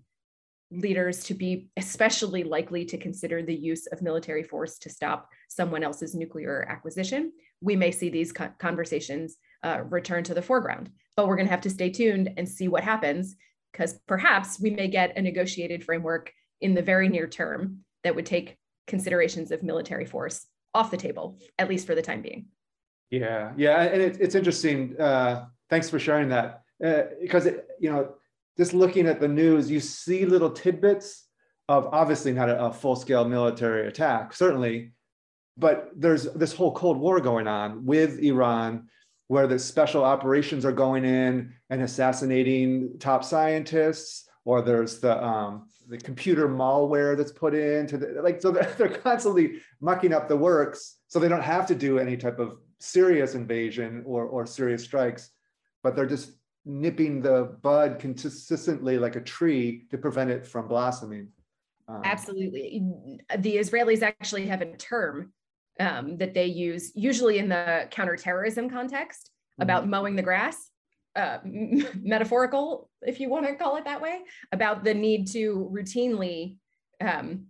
leaders 0.70 1.22
to 1.24 1.34
be 1.34 1.68
especially 1.76 2.42
likely 2.42 2.84
to 2.84 2.98
consider 2.98 3.42
the 3.42 3.54
use 3.54 3.86
of 3.88 4.02
military 4.02 4.42
force 4.42 4.78
to 4.78 4.90
stop 4.90 5.28
someone 5.48 5.82
else's 5.82 6.14
nuclear 6.14 6.66
acquisition, 6.68 7.32
we 7.60 7.76
may 7.76 7.90
see 7.90 8.08
these 8.08 8.32
conversations 8.58 9.36
uh, 9.62 9.82
return 9.88 10.24
to 10.24 10.34
the 10.34 10.42
foreground. 10.42 10.90
But 11.16 11.26
we're 11.26 11.36
going 11.36 11.46
to 11.46 11.52
have 11.52 11.62
to 11.62 11.70
stay 11.70 11.90
tuned 11.90 12.30
and 12.36 12.48
see 12.48 12.68
what 12.68 12.84
happens 12.84 13.36
because 13.72 14.00
perhaps 14.06 14.60
we 14.60 14.70
may 14.70 14.88
get 14.88 15.16
a 15.16 15.22
negotiated 15.22 15.84
framework 15.84 16.32
in 16.60 16.74
the 16.74 16.82
very 16.82 17.08
near 17.08 17.26
term 17.26 17.80
that 18.04 18.14
would 18.14 18.26
take 18.26 18.56
considerations 18.86 19.50
of 19.50 19.62
military 19.62 20.06
force 20.06 20.46
off 20.74 20.90
the 20.90 20.96
table, 20.96 21.38
at 21.58 21.68
least 21.68 21.86
for 21.86 21.94
the 21.94 22.02
time 22.02 22.22
being. 22.22 22.46
Yeah, 23.10 23.52
yeah, 23.56 23.82
and 23.82 24.02
it, 24.02 24.18
it's 24.20 24.34
interesting. 24.34 24.98
Uh, 24.98 25.46
thanks 25.70 25.88
for 25.88 25.98
sharing 25.98 26.28
that 26.30 26.62
uh, 26.84 27.02
because 27.20 27.46
it, 27.46 27.66
you 27.80 27.90
know, 27.90 28.14
just 28.56 28.74
looking 28.74 29.06
at 29.06 29.20
the 29.20 29.28
news, 29.28 29.70
you 29.70 29.80
see 29.80 30.24
little 30.24 30.50
tidbits 30.50 31.24
of 31.68 31.88
obviously 31.92 32.32
not 32.32 32.48
a, 32.48 32.66
a 32.66 32.72
full-scale 32.72 33.28
military 33.28 33.88
attack, 33.88 34.32
certainly, 34.32 34.92
but 35.56 35.90
there's 35.96 36.24
this 36.34 36.54
whole 36.54 36.72
Cold 36.72 36.98
War 36.98 37.20
going 37.20 37.46
on 37.46 37.84
with 37.84 38.18
Iran, 38.18 38.88
where 39.28 39.46
the 39.46 39.58
special 39.58 40.04
operations 40.04 40.64
are 40.64 40.72
going 40.72 41.04
in 41.04 41.54
and 41.70 41.82
assassinating 41.82 42.98
top 42.98 43.24
scientists, 43.24 44.28
or 44.44 44.62
there's 44.62 45.00
the 45.00 45.22
um, 45.22 45.66
the 45.88 45.98
computer 45.98 46.48
malware 46.48 47.16
that's 47.16 47.32
put 47.32 47.54
into 47.54 47.96
the 47.96 48.20
like 48.22 48.40
so 48.40 48.50
they're, 48.50 48.72
they're 48.78 48.88
constantly 48.88 49.60
mucking 49.80 50.12
up 50.12 50.28
the 50.28 50.36
works 50.36 50.96
so 51.08 51.18
they 51.18 51.28
don't 51.28 51.42
have 51.42 51.66
to 51.66 51.74
do 51.74 51.98
any 51.98 52.16
type 52.16 52.38
of 52.38 52.58
serious 52.78 53.34
invasion 53.34 54.02
or 54.04 54.24
or 54.24 54.46
serious 54.46 54.82
strikes 54.82 55.30
but 55.82 55.94
they're 55.94 56.06
just 56.06 56.32
nipping 56.66 57.22
the 57.22 57.56
bud 57.62 57.98
consistently 57.98 58.98
like 58.98 59.16
a 59.16 59.20
tree 59.20 59.86
to 59.90 59.96
prevent 59.96 60.30
it 60.30 60.46
from 60.46 60.68
blossoming 60.68 61.28
um, 61.88 62.02
absolutely 62.04 62.82
the 63.38 63.56
israelis 63.56 64.02
actually 64.02 64.46
have 64.46 64.60
a 64.60 64.76
term 64.76 65.32
um, 65.78 66.16
that 66.18 66.34
they 66.34 66.46
use 66.46 66.92
usually 66.94 67.38
in 67.38 67.48
the 67.48 67.86
counterterrorism 67.90 68.68
context 68.68 69.30
about 69.60 69.82
mm-hmm. 69.82 69.90
mowing 69.90 70.16
the 70.16 70.22
grass 70.22 70.70
uh, 71.16 71.38
metaphorical, 72.02 72.90
if 73.02 73.18
you 73.18 73.28
want 73.28 73.46
to 73.46 73.54
call 73.54 73.76
it 73.76 73.84
that 73.84 74.00
way, 74.00 74.20
about 74.52 74.84
the 74.84 74.94
need 74.94 75.26
to 75.28 75.70
routinely 75.72 76.56
um, 77.00 77.46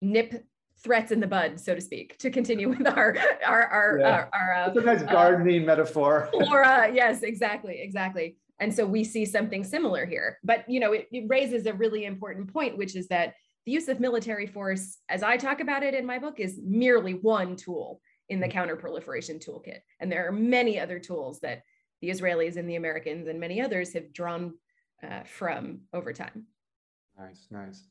nip 0.00 0.44
threats 0.82 1.12
in 1.12 1.20
the 1.20 1.26
bud, 1.26 1.58
so 1.58 1.74
to 1.74 1.80
speak, 1.80 2.16
to 2.18 2.30
continue 2.30 2.68
with 2.76 2.86
our 2.86 3.16
our 3.46 3.62
our, 3.66 3.98
yeah. 4.00 4.06
our, 4.06 4.30
our 4.32 4.54
uh, 4.54 4.72
a 4.74 4.80
nice 4.80 5.02
uh, 5.02 5.06
gardening 5.06 5.62
uh, 5.62 5.66
metaphor. 5.66 6.28
Flora, 6.32 6.90
yes, 6.92 7.22
exactly, 7.22 7.80
exactly. 7.80 8.36
And 8.60 8.74
so 8.74 8.84
we 8.84 9.04
see 9.04 9.24
something 9.24 9.62
similar 9.62 10.04
here. 10.04 10.38
But 10.42 10.68
you 10.68 10.80
know, 10.80 10.92
it, 10.92 11.08
it 11.12 11.24
raises 11.28 11.66
a 11.66 11.72
really 11.72 12.04
important 12.04 12.52
point, 12.52 12.76
which 12.76 12.96
is 12.96 13.08
that 13.08 13.34
the 13.66 13.72
use 13.72 13.88
of 13.88 14.00
military 14.00 14.46
force, 14.46 14.98
as 15.08 15.22
I 15.22 15.36
talk 15.36 15.60
about 15.60 15.82
it 15.82 15.94
in 15.94 16.06
my 16.06 16.18
book, 16.18 16.40
is 16.40 16.58
merely 16.64 17.14
one 17.14 17.54
tool 17.54 18.00
in 18.28 18.40
the 18.40 18.48
mm. 18.48 18.52
counterproliferation 18.52 19.44
toolkit. 19.44 19.80
And 20.00 20.10
there 20.10 20.26
are 20.26 20.32
many 20.32 20.78
other 20.80 20.98
tools 20.98 21.40
that 21.40 21.62
the 22.00 22.10
Israelis 22.10 22.56
and 22.56 22.68
the 22.68 22.76
Americans 22.76 23.28
and 23.28 23.40
many 23.40 23.60
others 23.60 23.92
have 23.92 24.12
drawn 24.12 24.54
uh, 25.02 25.22
from 25.24 25.80
over 25.92 26.12
time. 26.12 26.46
Nice, 27.18 27.46
nice. 27.50 27.82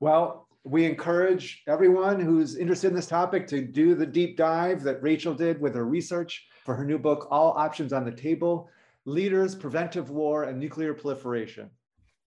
Well, 0.00 0.46
we 0.64 0.84
encourage 0.84 1.62
everyone 1.68 2.20
who's 2.20 2.56
interested 2.56 2.88
in 2.88 2.94
this 2.94 3.06
topic 3.06 3.46
to 3.48 3.62
do 3.62 3.94
the 3.94 4.04
deep 4.04 4.36
dive 4.36 4.82
that 4.82 5.02
Rachel 5.02 5.32
did 5.32 5.60
with 5.60 5.74
her 5.74 5.86
research 5.86 6.46
for 6.64 6.74
her 6.74 6.84
new 6.84 6.98
book, 6.98 7.28
All 7.30 7.52
Options 7.52 7.92
on 7.92 8.04
the 8.04 8.12
Table 8.12 8.68
Leaders, 9.04 9.54
Preventive 9.54 10.10
War, 10.10 10.44
and 10.44 10.58
Nuclear 10.58 10.92
Proliferation. 10.92 11.70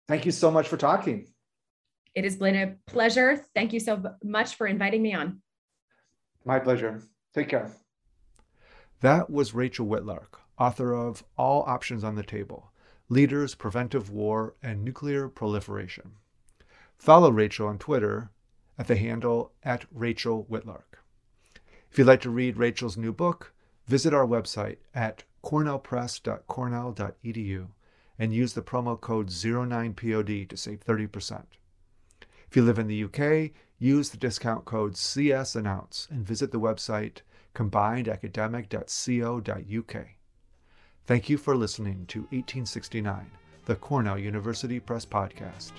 Thank 0.07 0.25
you 0.25 0.31
so 0.31 0.51
much 0.51 0.67
for 0.67 0.77
talking. 0.77 1.27
It 2.13 2.23
has 2.23 2.35
been 2.35 2.55
a 2.55 2.75
pleasure. 2.85 3.45
Thank 3.55 3.73
you 3.73 3.79
so 3.79 4.03
much 4.23 4.55
for 4.55 4.67
inviting 4.67 5.01
me 5.01 5.13
on. 5.13 5.41
My 6.43 6.59
pleasure. 6.59 7.01
Take 7.33 7.49
care. 7.49 7.71
That 9.01 9.29
was 9.29 9.55
Rachel 9.55 9.87
Whitlark, 9.87 10.39
author 10.59 10.93
of 10.93 11.23
All 11.37 11.63
Options 11.63 12.03
on 12.03 12.15
the 12.15 12.23
Table 12.23 12.71
Leaders, 13.09 13.55
Preventive 13.55 14.09
War, 14.09 14.55
and 14.61 14.83
Nuclear 14.83 15.29
Proliferation. 15.29 16.11
Follow 16.97 17.29
Rachel 17.29 17.67
on 17.67 17.77
Twitter 17.77 18.31
at 18.77 18.87
the 18.87 18.95
handle 18.95 19.51
at 19.63 19.85
Rachel 19.91 20.47
Whitlark. 20.49 20.99
If 21.91 21.97
you'd 21.97 22.07
like 22.07 22.21
to 22.21 22.29
read 22.29 22.55
Rachel's 22.57 22.95
new 22.97 23.11
book, 23.13 23.53
visit 23.87 24.13
our 24.13 24.25
website 24.25 24.77
at 24.93 25.23
cornellpress.cornell.edu 25.43 27.67
and 28.17 28.33
use 28.33 28.53
the 28.53 28.61
promo 28.61 28.97
code 28.99 29.27
09POD 29.29 30.47
to 30.49 30.57
save 30.57 30.83
30%. 30.83 31.43
If 32.49 32.55
you 32.55 32.63
live 32.63 32.79
in 32.79 32.87
the 32.87 33.03
UK, 33.03 33.51
use 33.77 34.09
the 34.09 34.17
discount 34.17 34.65
code 34.65 34.93
CSAnnounce 34.93 36.09
and 36.09 36.25
visit 36.25 36.51
the 36.51 36.59
website 36.59 37.19
combinedacademic.co.uk. 37.53 40.07
Thank 41.05 41.29
you 41.29 41.37
for 41.37 41.55
listening 41.55 42.07
to 42.07 42.21
1869, 42.21 43.29
the 43.65 43.75
Cornell 43.75 44.17
University 44.17 44.79
Press 44.79 45.05
Podcast. 45.05 45.73